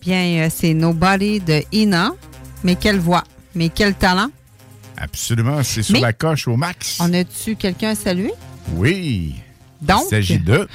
[0.00, 2.12] Bien, euh, c'est Nobody de Ina.
[2.62, 3.24] Mais quelle voix,
[3.56, 4.30] mais quel talent.
[4.96, 6.98] Absolument, c'est sur Mais- la coche au max.
[7.00, 8.32] On a-tu quelqu'un à saluer?
[8.76, 9.34] Oui.
[9.82, 10.68] Donc, Il s'agit de.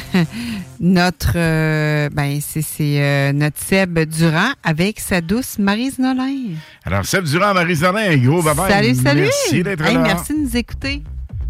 [0.80, 6.54] notre, euh, ben, c'est euh, notre Seb Durand avec sa douce Marise Nolin.
[6.84, 9.20] Alors, Seb Durand, Marie Zolin, un gros bye Salut, salut!
[9.22, 10.00] Merci d'être Hey, là.
[10.00, 11.02] merci de nous écouter.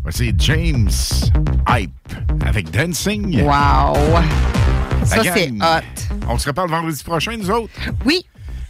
[0.02, 0.90] Voici James
[1.68, 1.90] Hype
[2.46, 3.42] avec Dancing.
[3.42, 3.94] Wow!
[5.00, 6.16] La Ça, c'est hot.
[6.28, 7.72] On se reparle vendredi prochain, nous autres?
[8.04, 8.24] Oui.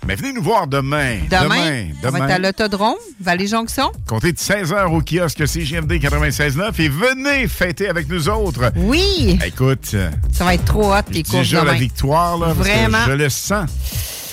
[0.07, 1.19] Mais venez nous voir demain.
[1.31, 2.25] Demain, on va demain.
[2.27, 3.93] être à l'Autodrome, Vallée-Jonction.
[4.09, 8.73] Comptez de 16h au kiosque CGMD 96.9 et venez fêter avec nous autres.
[8.77, 9.39] Oui!
[9.47, 9.95] Écoute,
[10.33, 11.79] Ça va être trop hot, les courses déjà la demain.
[11.79, 12.99] victoire, là, parce que Vraiment.
[13.07, 13.71] je le sens.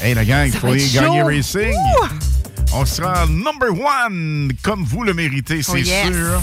[0.01, 1.21] Hey, la gang, Ça faut être gagner.
[1.21, 1.73] Racing.
[1.73, 2.07] Ouh!
[2.73, 6.07] On sera number one, comme vous le méritez, c'est Oh, yes.
[6.07, 6.41] sûr.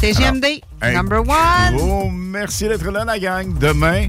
[0.00, 0.44] C'est GMD,
[0.80, 1.76] Alors, number one.
[1.76, 3.56] gros merci d'être là, la gang.
[3.58, 4.06] Demain,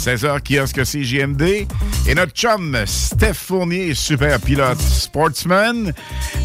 [0.00, 1.66] 16h, kiosque CGMD.
[2.06, 5.92] Et notre chum, Steph Fournier, super pilote sportsman,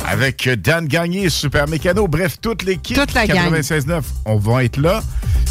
[0.06, 2.06] avec Dan Gagné, super mécano.
[2.10, 3.54] Bref, toute l'équipe Toute la gang.
[3.54, 5.02] 96.9, on va être là.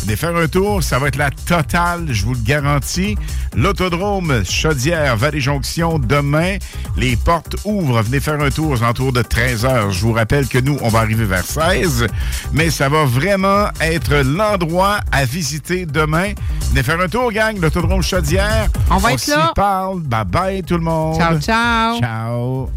[0.02, 3.16] Venez faire un tour, ça va être la totale, je vous le garantis.
[3.57, 6.58] L'autodrome Chaudière, Vallée-Jonction, demain.
[6.99, 8.02] Les portes ouvrent.
[8.02, 9.92] Venez faire un tour aux alentours de 13h.
[9.92, 12.07] Je vous rappelle que nous, on va arriver vers 16,
[12.52, 16.33] mais ça va vraiment être l'endroit à visiter demain.
[16.68, 18.68] Venez faire un tour, gang, l'autodrome Chaudière.
[18.90, 19.52] On va être là.
[19.55, 20.00] parle.
[20.00, 21.16] Bye bye, tout le monde.
[21.16, 22.00] Ciao, ciao.
[22.00, 22.70] Ciao.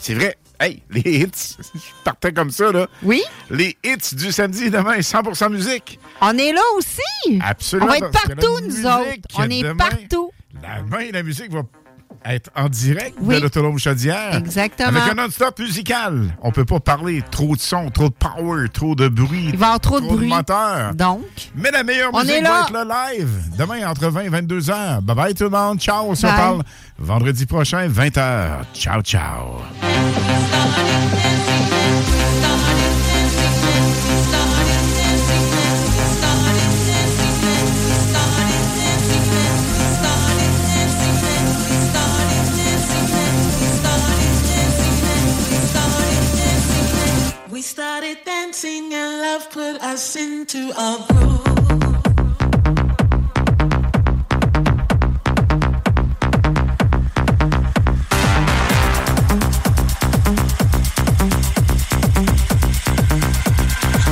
[0.00, 0.36] C'est vrai.
[0.60, 2.86] Hey, les hits, je partais comme ça, là.
[3.02, 3.20] Oui.
[3.50, 5.98] Les hits du samedi demain, 100% musique.
[6.20, 7.40] On est là aussi.
[7.44, 7.88] Absolument.
[7.88, 9.28] On va être la partout, nous autres.
[9.36, 10.30] On est demain, partout.
[10.54, 11.62] Demain, la musique va
[12.26, 13.36] être en direct Oui.
[13.36, 14.36] de l'Autonome Chaudière.
[14.36, 14.88] Exactement.
[14.88, 16.34] Avec un non-stop musical.
[16.42, 19.46] On peut pas parler trop de son, trop de power, trop de bruit.
[19.52, 20.28] Il va y avoir trop de bruit.
[20.28, 20.94] moteur.
[20.94, 21.20] Donc,
[21.56, 23.28] Mais la meilleure On musique est va être là live.
[23.58, 25.02] Demain, entre 20 et 22 heures.
[25.02, 25.78] Bye bye tout le monde.
[25.80, 26.04] Ciao.
[26.08, 26.62] On se parle
[26.98, 28.64] vendredi prochain, 20 heures.
[28.74, 29.60] Ciao, ciao.
[48.24, 51.46] Dancing and love put us into a groove.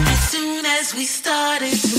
[0.07, 1.90] As soon as we started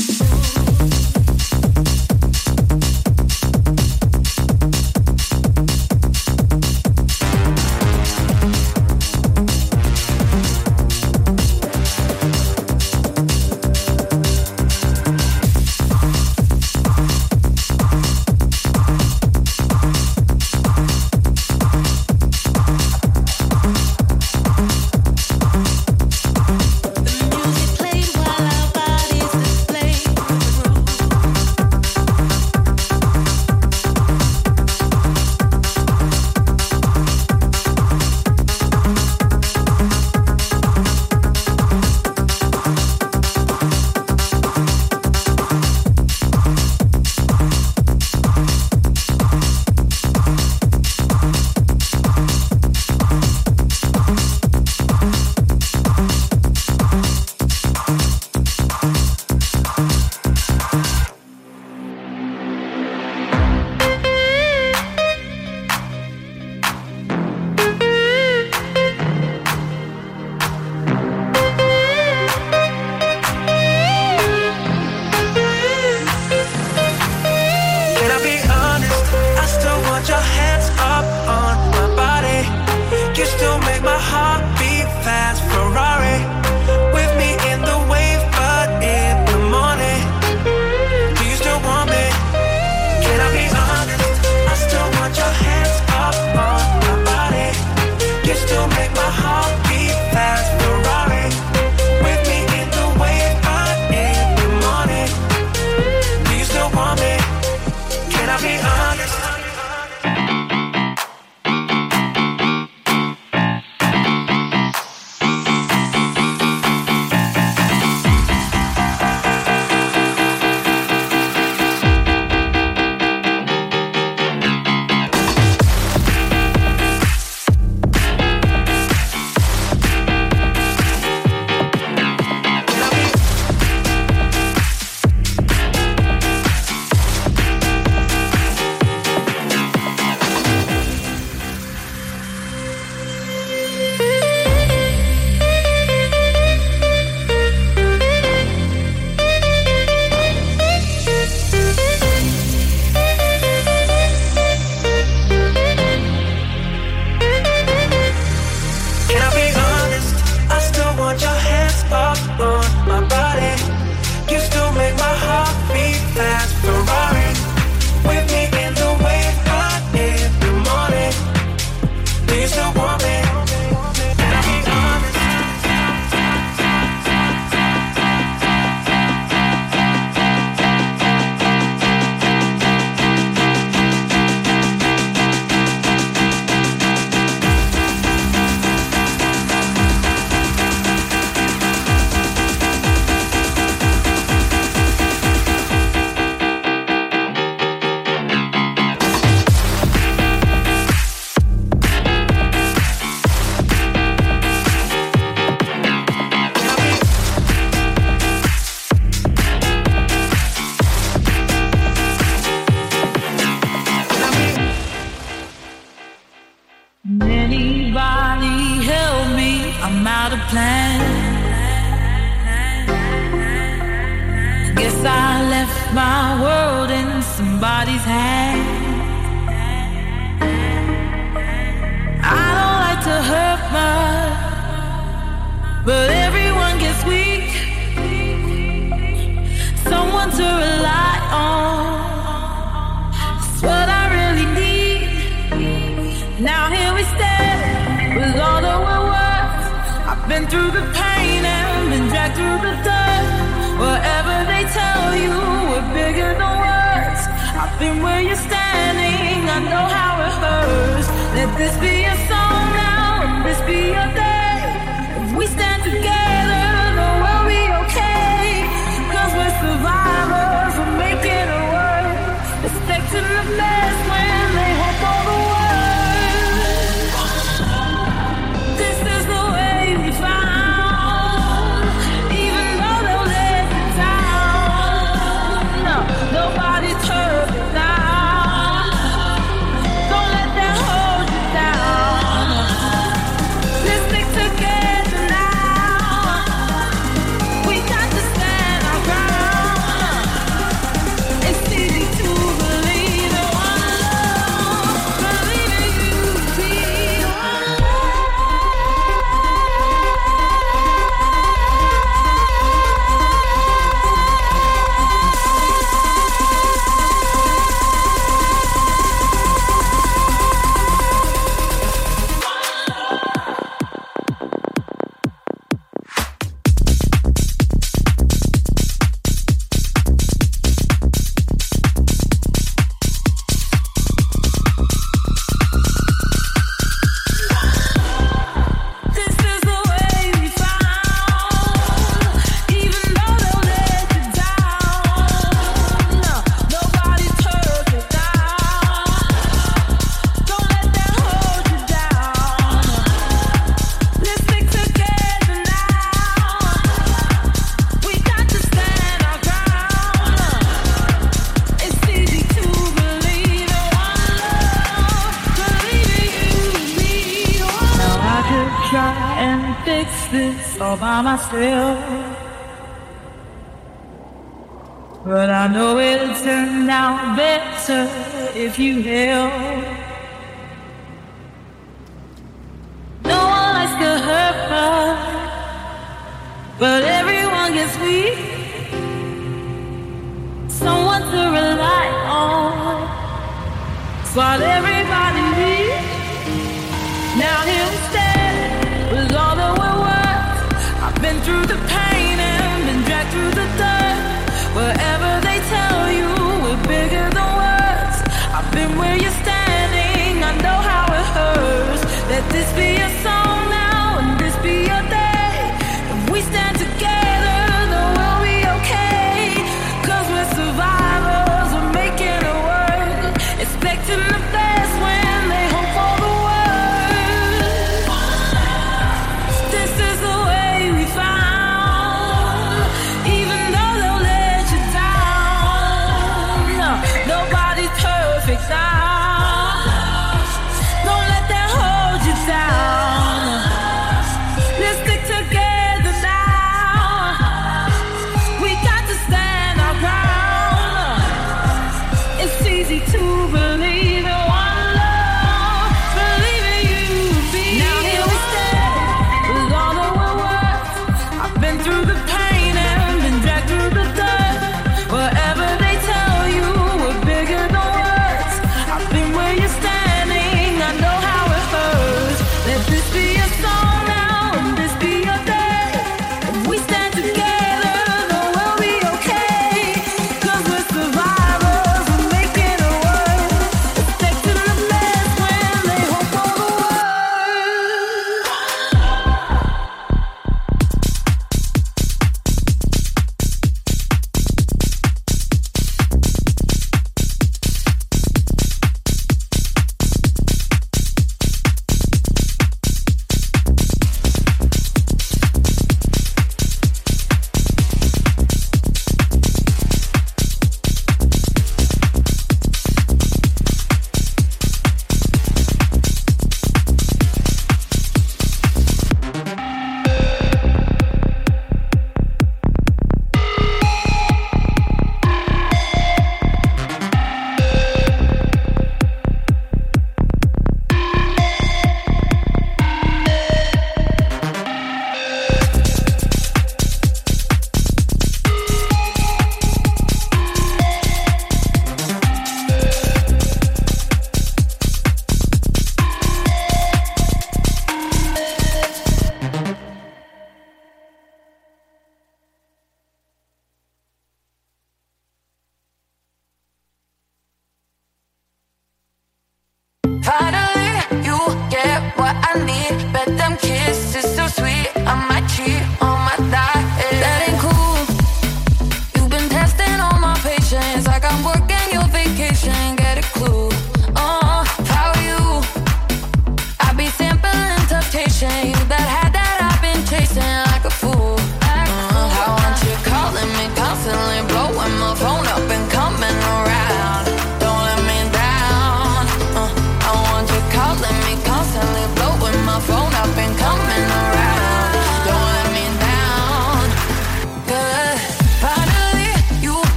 [560.20, 560.61] Para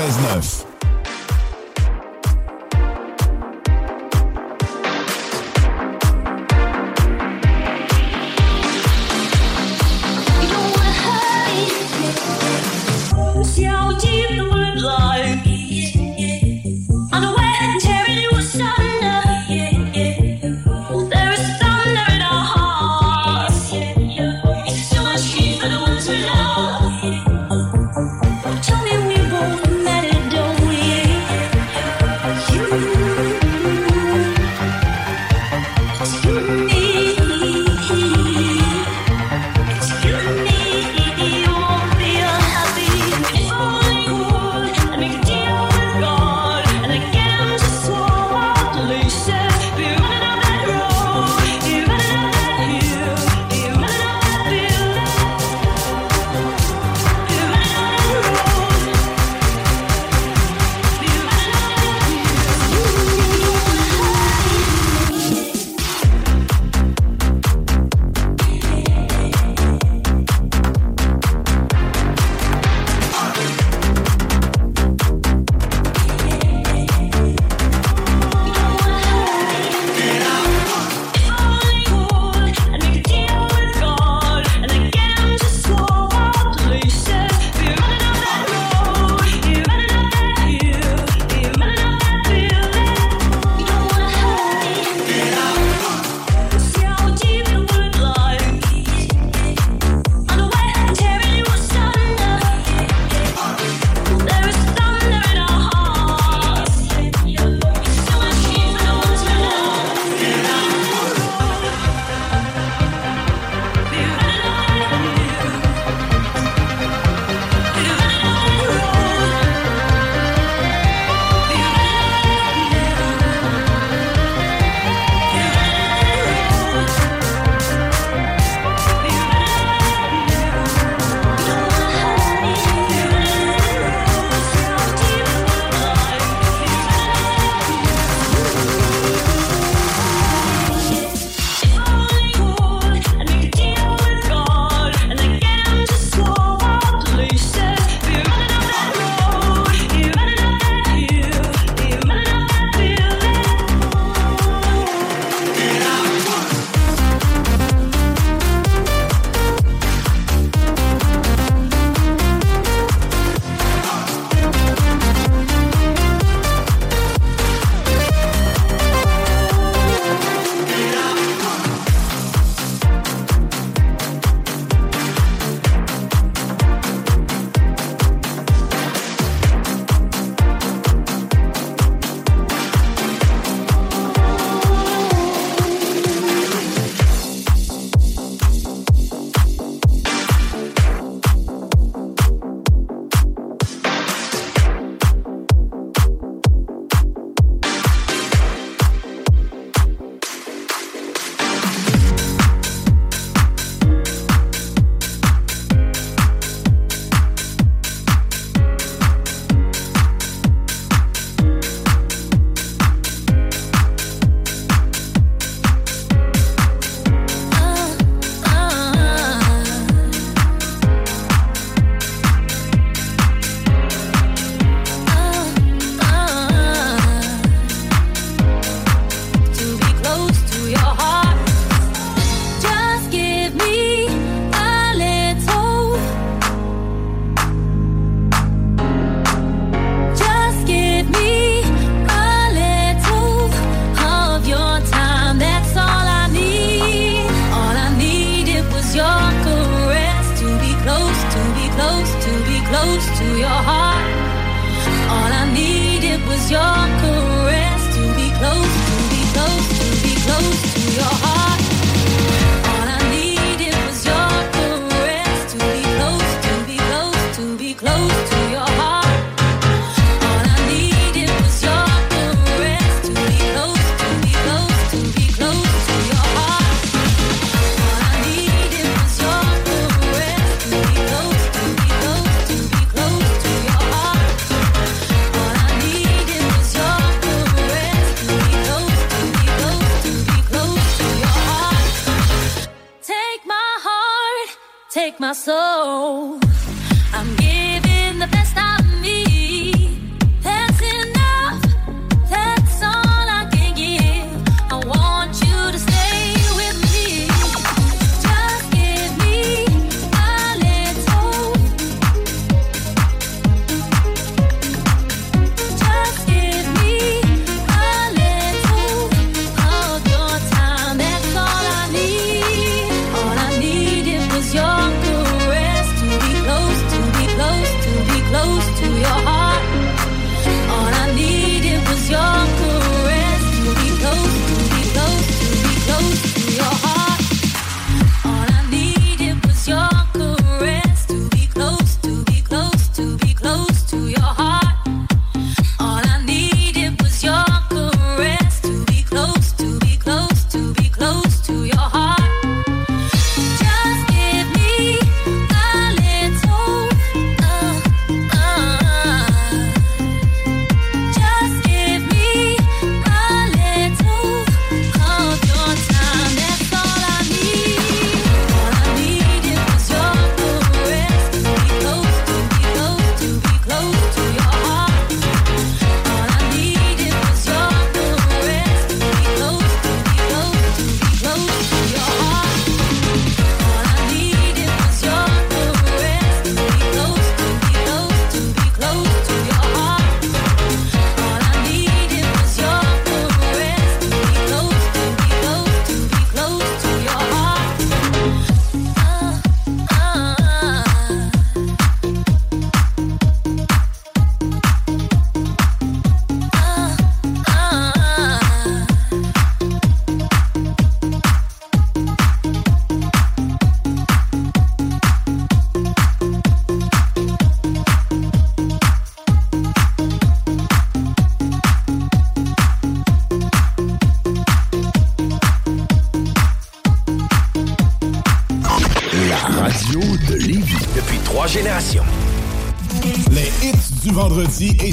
[0.00, 0.69] 96.9.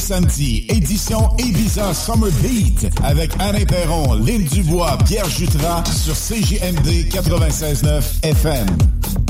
[0.08, 8.02] samedi, édition Ibiza Summer Beat, avec Alain Perron, Lynn Dubois, Pierre Jutras sur CJMD 96.9
[8.24, 8.68] FM.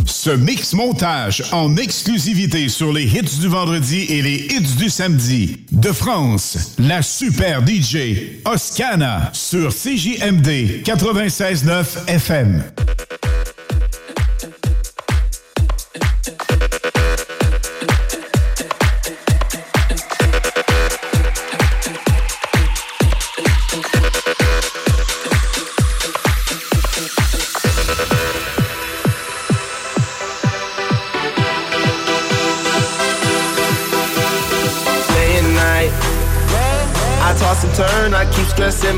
[0.06, 5.57] Ce mix montage en exclusivité sur les hits du vendredi et les hits du samedi.
[5.72, 12.64] De France, la super DJ Oscana sur CJMD 96.9 FM.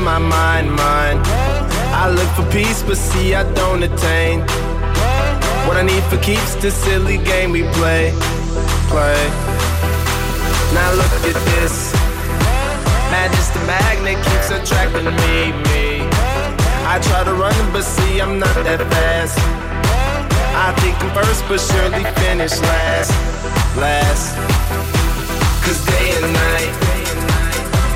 [0.00, 1.20] My mind, mind.
[1.92, 4.40] I look for peace, but see I don't attain.
[5.66, 8.12] What I need for keeps the silly game we play,
[8.88, 9.22] play.
[10.74, 12.00] Now look at this.
[13.50, 16.06] Just a magnet keeps attracting me, me.
[16.86, 19.38] I try to run, but see I'm not that fast.
[20.54, 23.10] I think I'm first, but surely finish last,
[23.76, 24.36] last.
[25.64, 26.89] Cause day and night,